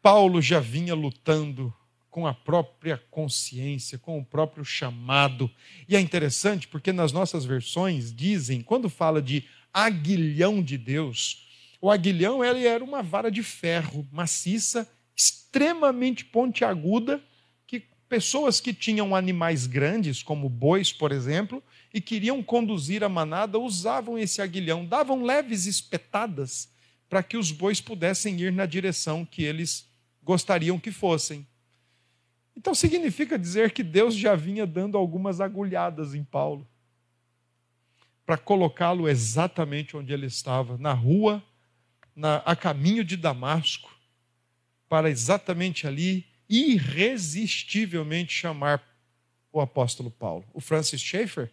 [0.00, 1.74] Paulo já vinha lutando
[2.10, 5.50] com a própria consciência, com o próprio chamado.
[5.88, 11.46] E é interessante porque nas nossas versões dizem, quando fala de aguilhão de Deus,
[11.80, 17.22] o aguilhão ele era uma vara de ferro maciça, extremamente pontiaguda,
[18.08, 21.62] Pessoas que tinham animais grandes, como bois, por exemplo,
[21.92, 26.68] e queriam conduzir a manada, usavam esse aguilhão, davam leves espetadas
[27.08, 29.88] para que os bois pudessem ir na direção que eles
[30.22, 31.46] gostariam que fossem.
[32.54, 36.66] Então significa dizer que Deus já vinha dando algumas agulhadas em Paulo
[38.26, 41.42] para colocá-lo exatamente onde ele estava, na rua,
[42.14, 43.90] na, a caminho de Damasco,
[44.86, 48.82] para exatamente ali, irresistivelmente, chamar
[49.50, 50.44] o apóstolo Paulo.
[50.52, 51.50] O Francis Schaeffer,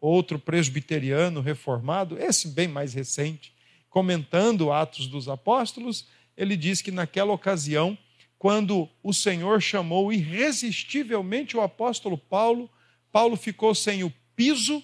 [0.00, 3.54] outro presbiteriano reformado, esse bem mais recente,
[3.88, 7.98] comentando Atos dos Apóstolos, ele diz que naquela ocasião,
[8.38, 12.70] quando o Senhor chamou irresistivelmente o apóstolo Paulo,
[13.10, 14.82] Paulo ficou sem o piso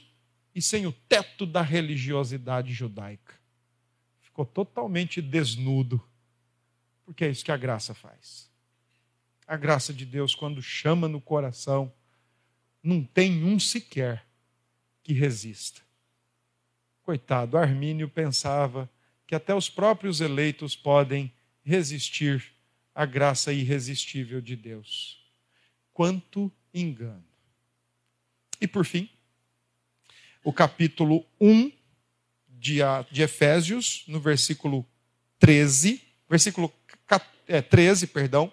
[0.55, 3.35] e sem o teto da religiosidade judaica.
[4.21, 6.03] Ficou totalmente desnudo.
[7.05, 8.51] Porque é isso que a graça faz.
[9.47, 11.93] A graça de Deus, quando chama no coração,
[12.83, 14.27] não tem um sequer
[15.05, 15.83] que resista.
[17.03, 18.91] Coitado, Armínio pensava
[19.27, 21.33] que até os próprios eleitos podem
[21.63, 22.53] resistir
[22.95, 25.23] à graça irresistível de Deus.
[25.93, 27.25] Quanto engano.
[28.61, 29.09] E por fim,
[30.43, 31.71] o capítulo 1
[32.49, 34.87] de, Efésios, no versículo
[35.39, 36.73] 13, versículo
[37.69, 38.51] 13, é, perdão,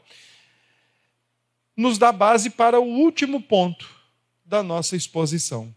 [1.75, 3.89] nos dá base para o último ponto
[4.43, 5.73] da nossa exposição.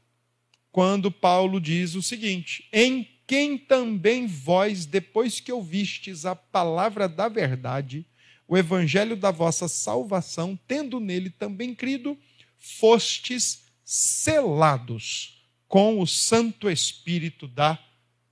[0.74, 7.28] Quando Paulo diz o seguinte: Em quem também vós, depois que ouvistes a palavra da
[7.28, 8.04] verdade,
[8.48, 12.18] o evangelho da vossa salvação, tendo nele também crido,
[12.58, 17.78] fostes selados com o Santo Espírito da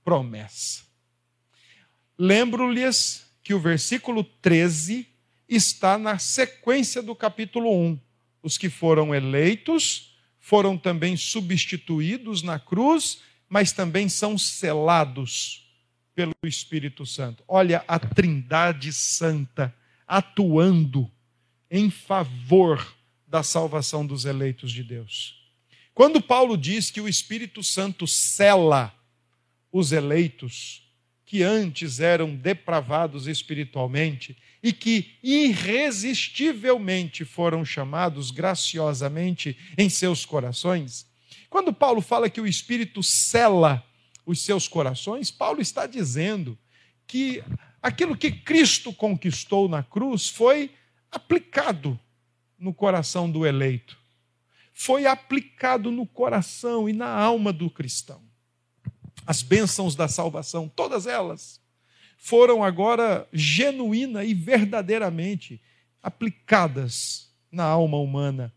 [0.03, 0.83] promessa.
[2.19, 5.07] Lembro-lhes que o versículo 13
[5.47, 7.97] está na sequência do capítulo 1.
[8.43, 10.12] Os que foram eleitos
[10.43, 15.65] foram também substituídos na cruz, mas também são selados
[16.13, 17.41] pelo Espírito Santo.
[17.47, 19.73] Olha a Trindade Santa
[20.05, 21.09] atuando
[21.71, 22.93] em favor
[23.25, 25.41] da salvação dos eleitos de Deus.
[25.93, 28.93] Quando Paulo diz que o Espírito Santo cela
[29.71, 30.82] os eleitos,
[31.33, 41.07] que antes eram depravados espiritualmente e que irresistivelmente foram chamados graciosamente em seus corações,
[41.49, 43.83] quando Paulo fala que o Espírito cela
[44.27, 46.55] os seus corações, Paulo está dizendo
[47.07, 47.43] que
[47.81, 50.69] aquilo que Cristo conquistou na cruz foi
[51.09, 51.99] aplicado
[52.59, 53.97] no coração do eleito,
[54.71, 58.21] foi aplicado no coração e na alma do cristão.
[59.25, 61.61] As bênçãos da salvação, todas elas,
[62.17, 65.61] foram agora genuína e verdadeiramente
[66.01, 68.53] aplicadas na alma humana,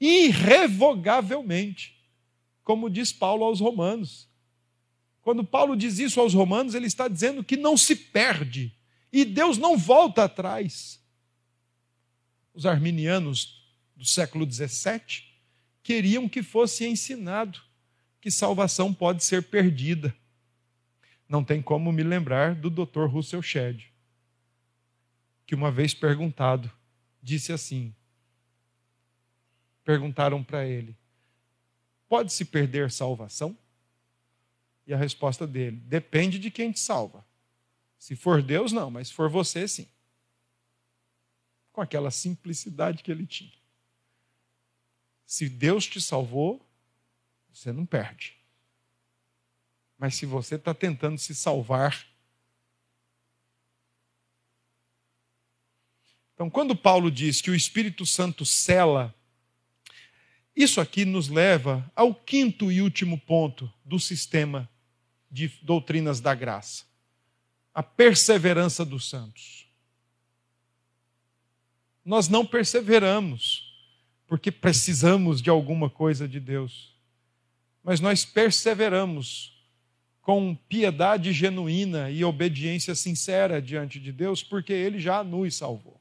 [0.00, 1.94] irrevogavelmente,
[2.62, 4.28] como diz Paulo aos Romanos.
[5.20, 8.74] Quando Paulo diz isso aos Romanos, ele está dizendo que não se perde
[9.12, 11.02] e Deus não volta atrás.
[12.52, 13.64] Os arminianos
[13.96, 15.24] do século XVII
[15.82, 17.60] queriam que fosse ensinado
[18.24, 20.16] que salvação pode ser perdida.
[21.28, 23.04] Não tem como me lembrar do Dr.
[23.04, 23.84] Russell Shedd,
[25.46, 26.72] que uma vez perguntado,
[27.22, 27.94] disse assim:
[29.84, 30.96] perguntaram para ele,
[32.08, 33.54] pode se perder salvação?
[34.86, 37.26] E a resposta dele: depende de quem te salva.
[37.98, 39.86] Se for Deus, não, mas se for você, sim.
[41.74, 43.52] Com aquela simplicidade que ele tinha.
[45.26, 46.66] Se Deus te salvou,
[47.54, 48.36] você não perde.
[49.96, 52.06] Mas se você está tentando se salvar.
[56.34, 59.14] Então, quando Paulo diz que o Espírito Santo cela
[60.56, 64.70] isso aqui nos leva ao quinto e último ponto do sistema
[65.30, 66.84] de doutrinas da graça:
[67.74, 69.66] a perseverança dos santos.
[72.04, 73.72] Nós não perseveramos
[74.26, 76.93] porque precisamos de alguma coisa de Deus,
[77.84, 79.52] mas nós perseveramos
[80.22, 86.00] com piedade genuína e obediência sincera diante de Deus, porque Ele já nos salvou.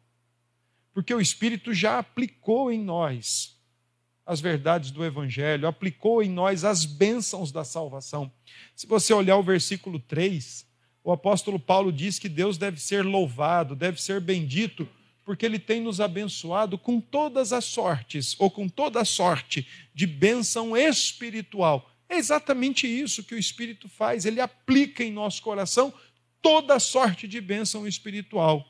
[0.94, 3.60] Porque o Espírito já aplicou em nós
[4.26, 8.32] as verdades do Evangelho, aplicou em nós as bênçãos da salvação.
[8.74, 10.66] Se você olhar o versículo 3,
[11.04, 14.88] o apóstolo Paulo diz que Deus deve ser louvado, deve ser bendito,
[15.26, 20.06] porque ele tem nos abençoado com todas as sortes, ou com toda a sorte de
[20.06, 21.90] bênção espiritual.
[22.10, 25.94] É exatamente isso que o Espírito faz, ele aplica em nosso coração
[26.42, 28.68] toda sorte de bênção espiritual.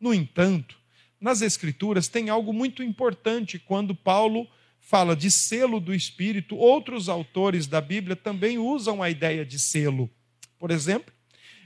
[0.00, 0.78] No entanto,
[1.20, 4.48] nas Escrituras tem algo muito importante quando Paulo
[4.80, 10.08] fala de selo do Espírito, outros autores da Bíblia também usam a ideia de selo.
[10.58, 11.12] Por exemplo,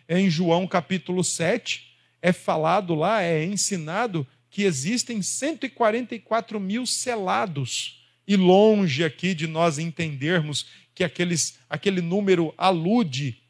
[0.09, 1.92] em João capítulo 7,
[2.23, 8.01] é falado lá, é ensinado que existem 144 mil selados.
[8.27, 13.43] E longe aqui de nós entendermos que aqueles, aquele número alude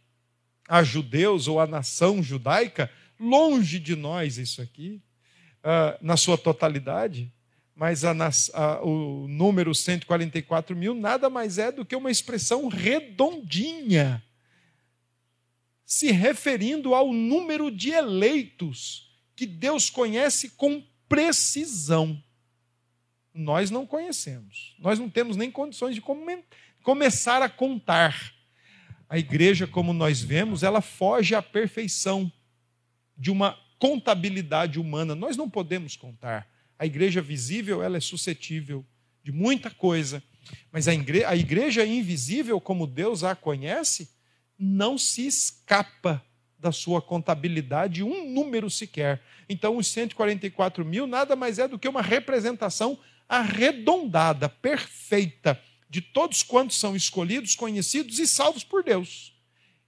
[0.67, 5.01] a judeus ou a nação judaica, longe de nós isso aqui.
[5.63, 7.33] uh, na sua totalidade,
[7.75, 8.13] mas a,
[8.55, 14.23] a, o número 144 mil nada mais é do que uma expressão redondinha,
[15.93, 22.19] se referindo ao número de eleitos que Deus conhece com precisão.
[23.35, 26.43] Nós não conhecemos, nós não temos nem condições de come
[26.83, 28.33] começar a contar.
[29.07, 32.33] A igreja, como nós vemos, ela foge à perfeição
[33.15, 35.15] de uma contabilidade humana.
[35.15, 36.49] Nós não podemos contar.
[36.79, 38.83] A igreja visível ela é suscetível
[39.23, 40.23] de muita coisa,
[40.73, 44.09] mas a igreja, a igreja invisível, como Deus a conhece,
[44.63, 46.25] não se escapa
[46.59, 49.21] da sua contabilidade um número sequer.
[49.49, 52.99] Então, os 144 mil nada mais é do que uma representação
[53.29, 55.61] arredondada, perfeita,
[55.91, 59.35] de todos quantos são escolhidos, conhecidos e salvos por Deus.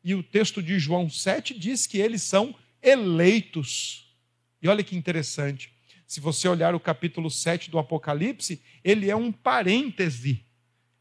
[0.03, 4.12] E o texto de João 7 diz que eles são eleitos.
[4.61, 5.72] E olha que interessante.
[6.07, 10.45] Se você olhar o capítulo 7 do Apocalipse, ele é um parêntese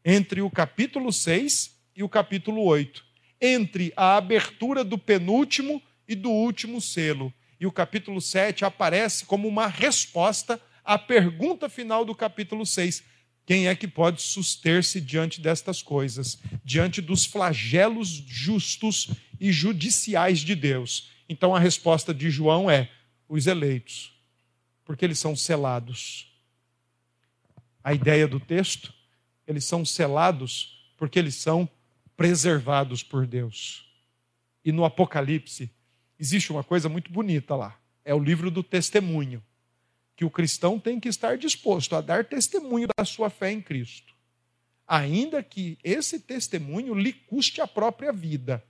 [0.04, 3.04] entre o capítulo 6 e o capítulo 8,
[3.44, 7.32] entre a abertura do penúltimo e do último selo.
[7.60, 13.02] E o capítulo 7 aparece como uma resposta à pergunta final do capítulo 6.
[13.44, 20.54] Quem é que pode suster-se diante destas coisas, diante dos flagelos justos e judiciais de
[20.54, 21.10] Deus?
[21.28, 22.88] Então a resposta de João é:
[23.28, 24.14] os eleitos
[24.84, 26.30] porque eles são selados.
[27.82, 28.92] A ideia do texto,
[29.46, 31.68] eles são selados porque eles são
[32.16, 33.86] preservados por Deus.
[34.64, 35.70] E no Apocalipse,
[36.18, 37.78] existe uma coisa muito bonita lá.
[38.04, 39.42] É o livro do testemunho.
[40.16, 44.14] Que o cristão tem que estar disposto a dar testemunho da sua fé em Cristo.
[44.86, 48.64] Ainda que esse testemunho lhe custe a própria vida.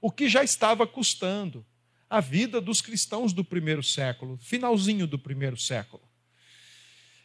[0.00, 1.66] O que já estava custando
[2.08, 6.02] a vida dos cristãos do primeiro século, finalzinho do primeiro século.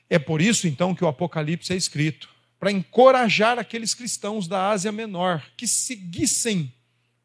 [0.09, 2.29] É por isso, então, que o Apocalipse é escrito
[2.59, 6.73] para encorajar aqueles cristãos da Ásia Menor que seguissem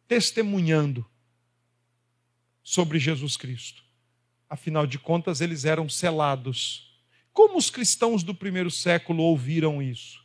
[0.06, 1.04] testemunhando
[2.62, 3.82] sobre Jesus Cristo.
[4.48, 6.96] Afinal de contas, eles eram selados.
[7.32, 10.24] Como os cristãos do primeiro século ouviram isso?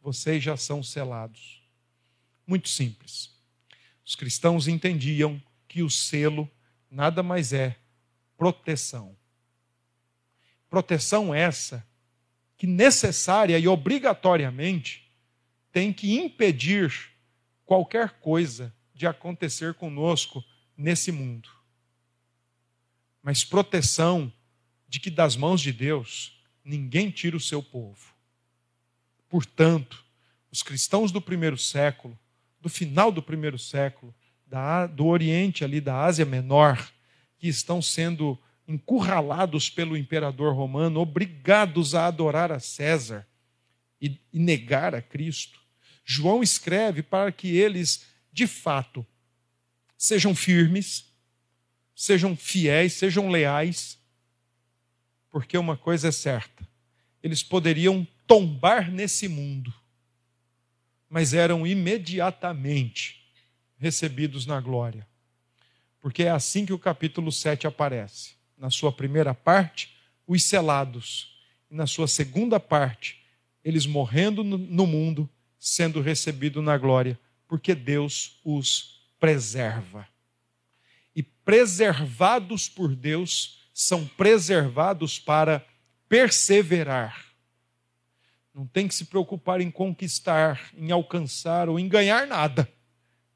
[0.00, 1.62] Vocês já são selados.
[2.44, 3.30] Muito simples.
[4.04, 6.50] Os cristãos entendiam que o selo
[6.90, 7.78] nada mais é
[8.36, 9.16] proteção.
[10.68, 11.86] Proteção essa
[12.62, 15.10] que necessária e obrigatoriamente
[15.72, 17.10] tem que impedir
[17.66, 20.44] qualquer coisa de acontecer conosco
[20.76, 21.48] nesse mundo.
[23.20, 24.32] Mas proteção
[24.88, 28.14] de que das mãos de Deus ninguém tira o seu povo.
[29.28, 30.04] Portanto,
[30.48, 32.16] os cristãos do primeiro século,
[32.60, 34.14] do final do primeiro século,
[34.46, 36.92] da, do Oriente, ali da Ásia Menor,
[37.40, 43.26] que estão sendo encurralados pelo imperador romano, obrigados a adorar a César
[44.00, 45.60] e, e negar a Cristo.
[46.04, 49.06] João escreve para que eles, de fato,
[49.96, 51.12] sejam firmes,
[51.94, 53.98] sejam fiéis, sejam leais,
[55.30, 56.66] porque uma coisa é certa:
[57.22, 59.72] eles poderiam tombar nesse mundo,
[61.08, 63.22] mas eram imediatamente
[63.78, 65.06] recebidos na glória.
[66.00, 68.41] Porque é assim que o capítulo 7 aparece.
[68.62, 69.92] Na sua primeira parte,
[70.24, 71.36] os selados.
[71.68, 73.20] E na sua segunda parte,
[73.64, 80.06] eles morrendo no mundo, sendo recebidos na glória, porque Deus os preserva.
[81.12, 85.66] E preservados por Deus, são preservados para
[86.08, 87.26] perseverar.
[88.54, 92.72] Não tem que se preocupar em conquistar, em alcançar ou em ganhar nada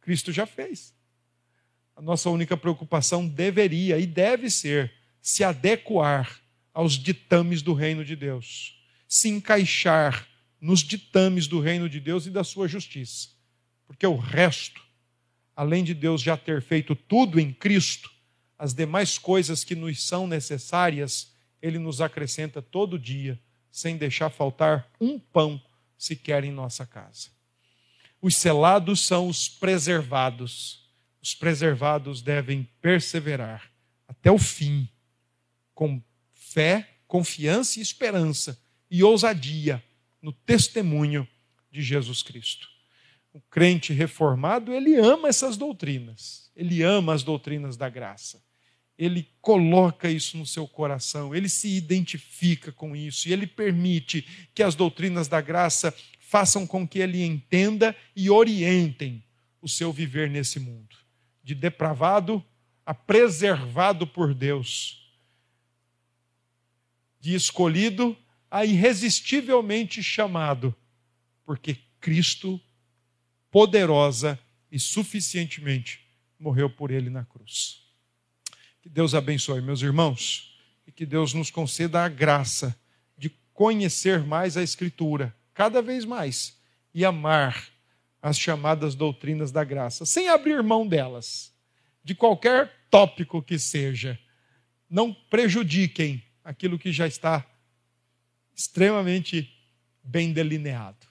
[0.02, 0.94] Cristo já fez.
[1.96, 4.92] A nossa única preocupação deveria e deve ser
[5.26, 6.40] se adequar
[6.72, 10.24] aos ditames do reino de Deus, se encaixar
[10.60, 13.30] nos ditames do reino de Deus e da sua justiça.
[13.88, 14.80] Porque o resto,
[15.56, 18.08] além de Deus já ter feito tudo em Cristo,
[18.56, 23.36] as demais coisas que nos são necessárias, Ele nos acrescenta todo dia,
[23.68, 25.60] sem deixar faltar um pão
[25.98, 27.30] sequer em nossa casa.
[28.22, 30.88] Os selados são os preservados.
[31.20, 33.68] Os preservados devem perseverar
[34.06, 34.88] até o fim,
[35.76, 36.02] com
[36.32, 38.58] fé, confiança e esperança
[38.90, 39.84] e ousadia
[40.22, 41.28] no testemunho
[41.70, 42.66] de Jesus Cristo.
[43.30, 46.50] O crente reformado, ele ama essas doutrinas.
[46.56, 48.42] Ele ama as doutrinas da graça.
[48.96, 54.62] Ele coloca isso no seu coração, ele se identifica com isso e ele permite que
[54.62, 59.22] as doutrinas da graça façam com que ele entenda e orientem
[59.60, 60.96] o seu viver nesse mundo,
[61.44, 62.42] de depravado
[62.86, 65.05] a preservado por Deus.
[67.26, 68.16] De escolhido
[68.48, 70.72] a irresistivelmente chamado,
[71.44, 72.60] porque Cristo,
[73.50, 74.38] poderosa
[74.70, 76.06] e suficientemente,
[76.38, 77.82] morreu por ele na cruz.
[78.80, 80.56] Que Deus abençoe, meus irmãos,
[80.86, 82.78] e que Deus nos conceda a graça
[83.18, 86.56] de conhecer mais a Escritura, cada vez mais,
[86.94, 87.72] e amar
[88.22, 91.52] as chamadas doutrinas da graça, sem abrir mão delas,
[92.04, 94.16] de qualquer tópico que seja.
[94.88, 97.44] Não prejudiquem aquilo que já está
[98.54, 99.52] extremamente
[100.02, 101.05] bem delineado.